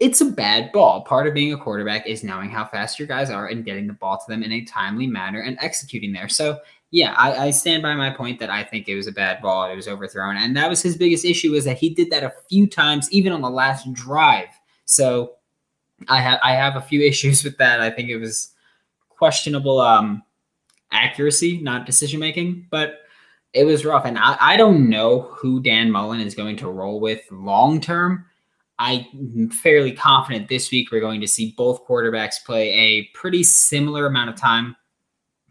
it's 0.00 0.20
a 0.20 0.26
bad 0.26 0.70
ball. 0.72 1.02
Part 1.02 1.26
of 1.26 1.34
being 1.34 1.52
a 1.52 1.58
quarterback 1.58 2.06
is 2.06 2.22
knowing 2.22 2.50
how 2.50 2.64
fast 2.64 2.98
your 2.98 3.08
guys 3.08 3.30
are 3.30 3.48
and 3.48 3.64
getting 3.64 3.86
the 3.86 3.92
ball 3.92 4.16
to 4.16 4.24
them 4.28 4.42
in 4.42 4.52
a 4.52 4.64
timely 4.64 5.06
manner 5.06 5.40
and 5.40 5.58
executing 5.60 6.12
there. 6.12 6.28
So 6.28 6.60
yeah, 6.90 7.14
I, 7.14 7.46
I, 7.46 7.50
stand 7.50 7.82
by 7.82 7.94
my 7.94 8.08
point 8.08 8.38
that 8.38 8.48
I 8.48 8.64
think 8.64 8.88
it 8.88 8.94
was 8.94 9.06
a 9.06 9.12
bad 9.12 9.42
ball. 9.42 9.70
It 9.70 9.76
was 9.76 9.88
overthrown, 9.88 10.36
and 10.36 10.56
that 10.56 10.70
was 10.70 10.80
his 10.80 10.96
biggest 10.96 11.24
issue 11.24 11.52
is 11.52 11.64
that 11.66 11.76
he 11.76 11.90
did 11.90 12.10
that 12.10 12.24
a 12.24 12.32
few 12.48 12.66
times, 12.66 13.12
even 13.12 13.32
on 13.32 13.42
the 13.42 13.50
last 13.50 13.92
drive. 13.92 14.48
So 14.86 15.34
I 16.08 16.20
have 16.22 16.40
I 16.42 16.52
have 16.52 16.76
a 16.76 16.80
few 16.80 17.00
issues 17.06 17.44
with 17.44 17.58
that. 17.58 17.80
I 17.80 17.90
think 17.90 18.08
it 18.08 18.16
was 18.16 18.54
questionable 19.10 19.80
um, 19.80 20.22
accuracy, 20.90 21.60
not 21.60 21.84
decision 21.84 22.20
making, 22.20 22.66
but 22.70 23.00
it 23.52 23.64
was 23.64 23.84
rough. 23.84 24.04
And 24.06 24.18
I, 24.18 24.36
I 24.40 24.56
don't 24.56 24.88
know 24.88 25.22
who 25.32 25.60
Dan 25.60 25.90
Mullen 25.90 26.20
is 26.20 26.34
going 26.34 26.56
to 26.58 26.70
roll 26.70 27.00
with 27.00 27.20
long 27.30 27.80
term. 27.80 28.24
I'm 28.78 29.50
fairly 29.50 29.92
confident 29.92 30.48
this 30.48 30.70
week 30.70 30.90
we're 30.92 31.00
going 31.00 31.20
to 31.20 31.28
see 31.28 31.54
both 31.56 31.86
quarterbacks 31.86 32.44
play 32.44 32.72
a 32.72 33.04
pretty 33.14 33.42
similar 33.42 34.06
amount 34.06 34.30
of 34.30 34.36
time 34.36 34.76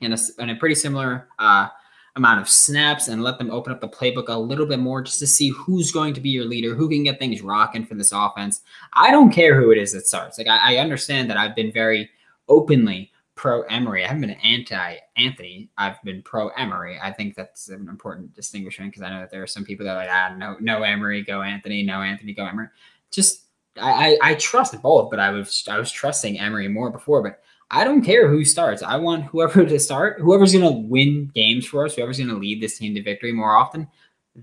and 0.02 0.14
a, 0.14 0.18
in 0.40 0.50
a 0.50 0.56
pretty 0.56 0.76
similar 0.76 1.28
uh, 1.40 1.68
amount 2.16 2.40
of 2.40 2.50
snaps 2.50 3.08
and 3.08 3.24
let 3.24 3.38
them 3.38 3.52
open 3.52 3.74
up 3.74 3.82
the 3.82 3.88
playbook 3.88 4.30
a 4.30 4.38
little 4.38 4.66
bit 4.66 4.80
more 4.80 5.02
just 5.02 5.20
to 5.20 5.28
see 5.28 5.50
who's 5.50 5.92
going 5.92 6.14
to 6.14 6.22
be 6.22 6.30
your 6.30 6.46
leader, 6.46 6.74
who 6.74 6.90
can 6.90 7.04
get 7.04 7.20
things 7.20 7.42
rocking 7.42 7.86
for 7.86 7.96
this 7.96 8.12
offense. 8.12 8.62
I 8.94 9.12
don't 9.12 9.32
care 9.32 9.60
who 9.60 9.72
it 9.72 9.78
is 9.78 9.94
that 9.94 10.08
starts. 10.08 10.38
Like 10.38 10.48
I, 10.48 10.76
I 10.76 10.78
understand 10.78 11.30
that 11.30 11.38
I've 11.38 11.56
been 11.56 11.72
very 11.72 12.10
openly 12.48 13.12
pro 13.36 13.62
Emory. 13.64 14.04
I 14.04 14.08
haven't 14.08 14.22
been 14.22 14.32
anti 14.32 14.96
Anthony. 15.16 15.70
I've 15.78 16.02
been 16.04 16.22
pro 16.24 16.50
Emory. 16.50 17.00
I 17.02 17.12
think 17.14 17.36
that's 17.36 17.70
an 17.70 17.88
important 17.88 18.34
distinguishment 18.34 18.92
because 18.92 19.04
I 19.04 19.10
know 19.10 19.20
that 19.20 19.32
there 19.32 19.44
are 19.44 19.48
some 19.48 19.64
people 19.64 19.86
that 19.86 19.92
are 19.92 19.98
like, 19.98 20.10
ah, 20.12 20.36
no, 20.36 20.58
no 20.60 20.84
Emory, 20.84 21.24
go 21.24 21.44
Anthony, 21.44 21.84
no 21.84 22.02
Anthony, 22.02 22.34
go 22.34 22.46
Emory. 22.46 22.68
Just 23.12 23.46
I, 23.80 24.18
I, 24.22 24.32
I 24.32 24.34
trust 24.36 24.82
both, 24.82 25.10
but 25.10 25.20
I 25.20 25.30
was 25.32 25.64
I 25.70 25.78
was 25.78 25.92
trusting 25.92 26.40
Emory 26.40 26.68
more 26.68 26.90
before. 26.90 27.22
But 27.24 27.42
I 27.70 27.84
don't 27.84 28.02
care 28.02 28.30
who 28.30 28.46
starts. 28.46 28.82
I 28.82 28.96
want 28.98 29.26
whoever 29.26 29.66
to 29.66 29.80
start, 29.80 30.20
whoever's 30.20 30.54
going 30.54 30.66
to 30.66 30.88
win 30.90 31.32
games 31.34 31.66
for 31.66 31.86
us, 31.86 31.96
whoever's 31.96 32.18
going 32.18 32.30
to 32.30 32.36
lead 32.36 32.62
this 32.62 32.78
team 32.78 32.96
to 32.96 33.04
victory 33.04 33.32
more 33.32 33.56
often. 33.56 33.88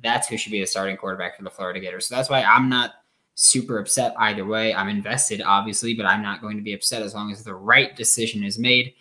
That's 0.02 0.28
who 0.28 0.36
should 0.36 0.52
be 0.52 0.60
the 0.60 0.66
starting 0.66 0.96
quarterback 0.96 1.36
for 1.36 1.44
the 1.44 1.50
Florida 1.50 1.80
Gators. 1.80 2.06
So 2.06 2.16
that's 2.16 2.28
why 2.28 2.42
I'm 2.42 2.68
not 2.68 2.92
super 3.36 3.78
upset 3.78 4.14
either 4.18 4.44
way. 4.44 4.74
I'm 4.74 4.88
invested, 4.88 5.42
obviously, 5.42 5.94
but 5.94 6.06
I'm 6.06 6.22
not 6.22 6.40
going 6.40 6.56
to 6.56 6.62
be 6.62 6.72
upset 6.72 7.02
as 7.02 7.14
long 7.14 7.32
as 7.32 7.44
the 7.44 7.54
right 7.54 7.94
decision 7.96 8.44
is 8.44 8.58
made. 8.58 8.94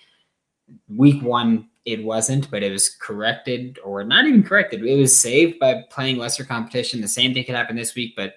Week 0.88 1.21
one, 1.21 1.69
it 1.86 2.04
wasn't, 2.04 2.49
but 2.49 2.63
it 2.63 2.71
was 2.71 2.89
corrected, 2.89 3.80
or 3.84 4.04
not 4.04 4.26
even 4.26 4.43
corrected. 4.43 4.86
It 4.86 4.95
was 4.95 5.19
saved 5.19 5.60
by 5.60 5.84
playing 5.89 6.17
lesser 6.17 6.43
competition. 6.43 7.02
The 7.02 7.08
same 7.08 7.34
thing 7.34 7.43
could 7.43 7.56
happen 7.56 7.76
this 7.76 7.95
week, 7.95 8.13
but 8.15 8.36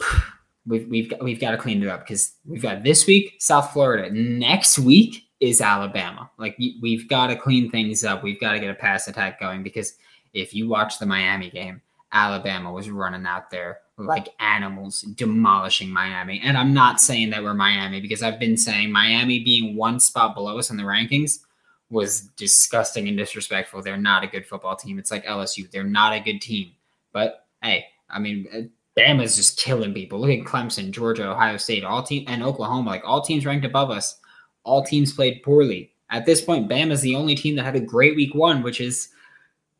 we've 0.66 0.88
we've 0.88 1.10
got, 1.10 1.22
we've 1.22 1.40
got 1.40 1.52
to 1.52 1.56
clean 1.56 1.82
it 1.82 1.88
up 1.88 2.00
because 2.00 2.32
we've 2.44 2.62
got 2.62 2.82
this 2.82 3.06
week 3.06 3.36
South 3.38 3.72
Florida. 3.72 4.10
Next 4.10 4.78
week 4.78 5.24
is 5.40 5.60
Alabama. 5.60 6.30
Like 6.38 6.58
we've 6.58 7.08
got 7.08 7.28
to 7.28 7.36
clean 7.36 7.70
things 7.70 8.04
up. 8.04 8.22
We've 8.22 8.40
got 8.40 8.52
to 8.52 8.60
get 8.60 8.70
a 8.70 8.74
pass 8.74 9.08
attack 9.08 9.40
going 9.40 9.62
because 9.62 9.94
if 10.32 10.54
you 10.54 10.68
watch 10.68 10.98
the 10.98 11.06
Miami 11.06 11.50
game, 11.50 11.80
Alabama 12.12 12.72
was 12.72 12.90
running 12.90 13.26
out 13.26 13.50
there 13.50 13.80
like 13.96 14.28
animals, 14.38 15.02
demolishing 15.02 15.90
Miami. 15.90 16.40
And 16.42 16.56
I'm 16.56 16.72
not 16.72 17.00
saying 17.00 17.30
that 17.30 17.42
we're 17.42 17.54
Miami 17.54 18.00
because 18.00 18.22
I've 18.22 18.40
been 18.40 18.56
saying 18.56 18.90
Miami 18.90 19.44
being 19.44 19.76
one 19.76 20.00
spot 20.00 20.34
below 20.34 20.58
us 20.58 20.70
in 20.70 20.76
the 20.76 20.82
rankings 20.82 21.40
was 21.90 22.22
disgusting 22.36 23.08
and 23.08 23.16
disrespectful. 23.16 23.82
They're 23.82 23.96
not 23.96 24.24
a 24.24 24.28
good 24.28 24.46
football 24.46 24.76
team. 24.76 24.98
It's 24.98 25.10
like 25.10 25.24
LSU. 25.24 25.70
They're 25.70 25.84
not 25.84 26.12
a 26.14 26.20
good 26.20 26.40
team. 26.40 26.72
But 27.12 27.46
hey, 27.62 27.86
I 28.08 28.18
mean, 28.18 28.46
uh, 28.52 28.60
Bama's 29.00 29.36
just 29.36 29.58
killing 29.58 29.94
people. 29.94 30.20
Look 30.20 30.30
at 30.30 30.44
Clemson, 30.44 30.90
Georgia, 30.90 31.30
Ohio 31.30 31.56
State, 31.56 31.84
all 31.84 32.02
team 32.02 32.24
and 32.28 32.42
Oklahoma. 32.42 32.90
Like 32.90 33.02
all 33.04 33.22
teams 33.22 33.46
ranked 33.46 33.64
above 33.64 33.90
us. 33.90 34.18
All 34.62 34.84
teams 34.84 35.12
played 35.12 35.42
poorly. 35.42 35.92
At 36.10 36.26
this 36.26 36.42
point, 36.42 36.68
Bama's 36.68 37.00
the 37.00 37.14
only 37.14 37.34
team 37.34 37.56
that 37.56 37.64
had 37.64 37.76
a 37.76 37.80
great 37.80 38.14
week 38.14 38.34
one, 38.34 38.62
which 38.62 38.80
is 38.80 39.08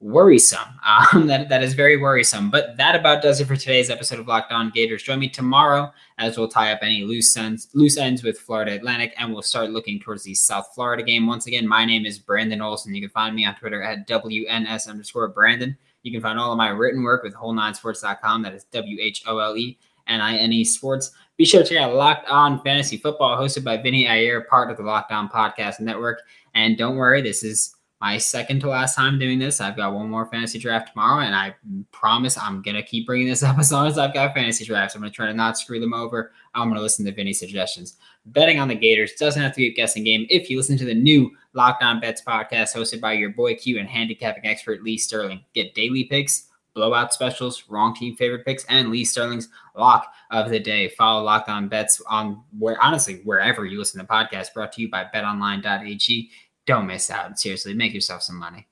worrisome. 0.01 0.59
Um, 1.13 1.29
that 1.29 1.49
that 1.49 1.63
is 1.63 1.75
very 1.75 1.97
worrisome. 1.97 2.51
But 2.51 2.77
that 2.77 2.97
about 2.97 3.23
does 3.23 3.41
it 3.41 3.47
for 3.47 3.57
today's 3.57 3.91
episode 3.91 4.19
of 4.19 4.27
Locked 4.27 4.51
On 4.51 4.71
Gators. 4.71 5.03
Join 5.03 5.19
me 5.19 5.29
tomorrow 5.29 5.93
as 6.19 6.37
we'll 6.37 6.49
tie 6.49 6.73
up 6.73 6.81
any 6.83 7.05
loose 7.05 7.37
ends 7.37 7.69
loose 7.75 7.97
ends 7.97 8.23
with 8.23 8.39
Florida 8.39 8.73
Atlantic, 8.73 9.15
and 9.19 9.33
we'll 9.33 9.43
start 9.43 9.71
looking 9.71 10.01
towards 10.01 10.25
the 10.25 10.35
South 10.35 10.69
Florida 10.75 11.03
game. 11.03 11.27
Once 11.27 11.47
again, 11.47 11.67
my 11.67 11.85
name 11.85 12.07
is 12.07 12.19
Brandon 12.19 12.61
Olson. 12.61 12.95
You 12.95 13.03
can 13.03 13.11
find 13.11 13.37
me 13.37 13.45
on 13.45 13.55
Twitter 13.55 13.83
at 13.83 14.09
WNS 14.09 14.89
underscore 14.89 15.29
Brandon. 15.29 15.77
You 16.03 16.13
can 16.13 16.21
find 16.21 16.39
all 16.39 16.53
of 16.53 16.59
my 16.59 16.69
written 16.69 17.03
work 17.03 17.23
with 17.23 17.35
whole9sports.com. 17.35 18.43
That 18.43 18.55
is 18.55 18.65
W 18.65 18.99
H 19.01 19.23
O 19.27 19.39
L 19.39 19.57
E 19.57 19.79
N 20.07 20.21
I 20.21 20.37
N 20.37 20.53
E 20.53 20.65
Sports. 20.65 21.13
Be 21.37 21.45
sure 21.45 21.63
to 21.63 21.69
check 21.69 21.79
out 21.79 21.95
Locked 21.95 22.29
On 22.29 22.61
Fantasy 22.63 22.97
Football, 22.97 23.39
hosted 23.39 23.65
by 23.65 23.77
Vinny 23.77 24.09
Iyer, 24.09 24.43
part 24.43 24.71
of 24.71 24.77
the 24.77 24.83
Locked 24.83 25.13
On 25.13 25.29
Podcast 25.29 25.81
Network. 25.81 26.21
And 26.55 26.77
don't 26.77 26.97
worry, 26.97 27.23
this 27.23 27.43
is 27.43 27.77
my 28.01 28.17
second 28.19 28.61
to 28.61 28.69
last 28.69 28.95
time 28.95 29.19
doing 29.19 29.39
this. 29.39 29.61
I've 29.61 29.77
got 29.77 29.93
one 29.93 30.09
more 30.09 30.27
fantasy 30.27 30.59
draft 30.59 30.93
tomorrow, 30.93 31.21
and 31.21 31.35
I 31.35 31.55
promise 31.93 32.39
I'm 32.39 32.63
gonna 32.63 32.83
keep 32.83 33.07
bringing 33.07 33.29
this 33.29 33.43
up 33.45 33.59
as 33.59 33.73
long 33.73 33.87
as 33.87 33.99
I've 33.99 34.15
got 34.15 34.35
fantasy 34.35 34.65
drafts. 34.65 34.95
I'm 34.95 35.03
gonna 35.03 35.13
try 35.13 35.27
to 35.27 35.35
not 35.35 35.59
screw 35.59 35.81
them 35.81 35.95
over. 35.95 36.33
I'm 36.55 36.69
gonna 36.69 36.81
listen 36.81 37.05
to 37.07 37.13
Vinny's 37.13 37.39
suggestions. 37.39 37.97
Betting 38.27 38.59
on 38.59 38.69
the 38.69 38.75
Gators 38.75 39.15
doesn't 39.15 39.43
have 39.43 39.53
to 39.53 39.59
be 39.59 39.69
a 39.69 39.75
guessing 39.75 40.05
game 40.05 40.27
if 40.31 40.51
you 40.51 40.57
listen 40.57 40.79
to 40.79 40.85
the 40.85 40.95
new 40.95 41.31
Locked 41.53 41.83
On 41.83 42.01
Bets 42.01 42.23
podcast 42.23 42.75
hosted 42.75 43.01
by 43.01 43.13
your 43.13 43.31
boy 43.31 43.55
Q 43.55 43.79
and 43.79 43.89
handicapping 43.89 44.47
expert 44.47 44.83
Lee 44.83 44.99
Sterling. 44.99 45.45
Get 45.55 45.75
daily 45.75 46.05
picks 46.05 46.51
blowout 46.75 47.13
specials, 47.13 47.65
wrong 47.69 47.95
team 47.95 48.17
favorite 48.17 48.45
picks, 48.45 48.65
and 48.67 48.91
Lee 48.91 49.05
Sterling's 49.05 49.49
lock 49.77 50.13
of 50.31 50.51
the 50.51 50.61
day. 50.61 50.89
Follow 50.89 51.23
Locked 51.23 51.49
On 51.49 51.69
Bets 51.69 52.01
on 52.09 52.43
where 52.59 52.81
honestly 52.83 53.21
wherever 53.25 53.65
you 53.65 53.79
listen 53.79 54.01
to 54.01 54.07
podcasts. 54.07 54.53
Brought 54.53 54.73
to 54.73 54.83
you 54.83 54.91
by 54.91 55.07
BetOnline.ag. 55.15 56.31
Don't 56.67 56.87
miss 56.87 57.11
out. 57.11 57.39
Seriously, 57.39 57.75
make 57.75 57.93
yourself 57.95 58.23
some 58.23 58.39
money. 58.39 58.70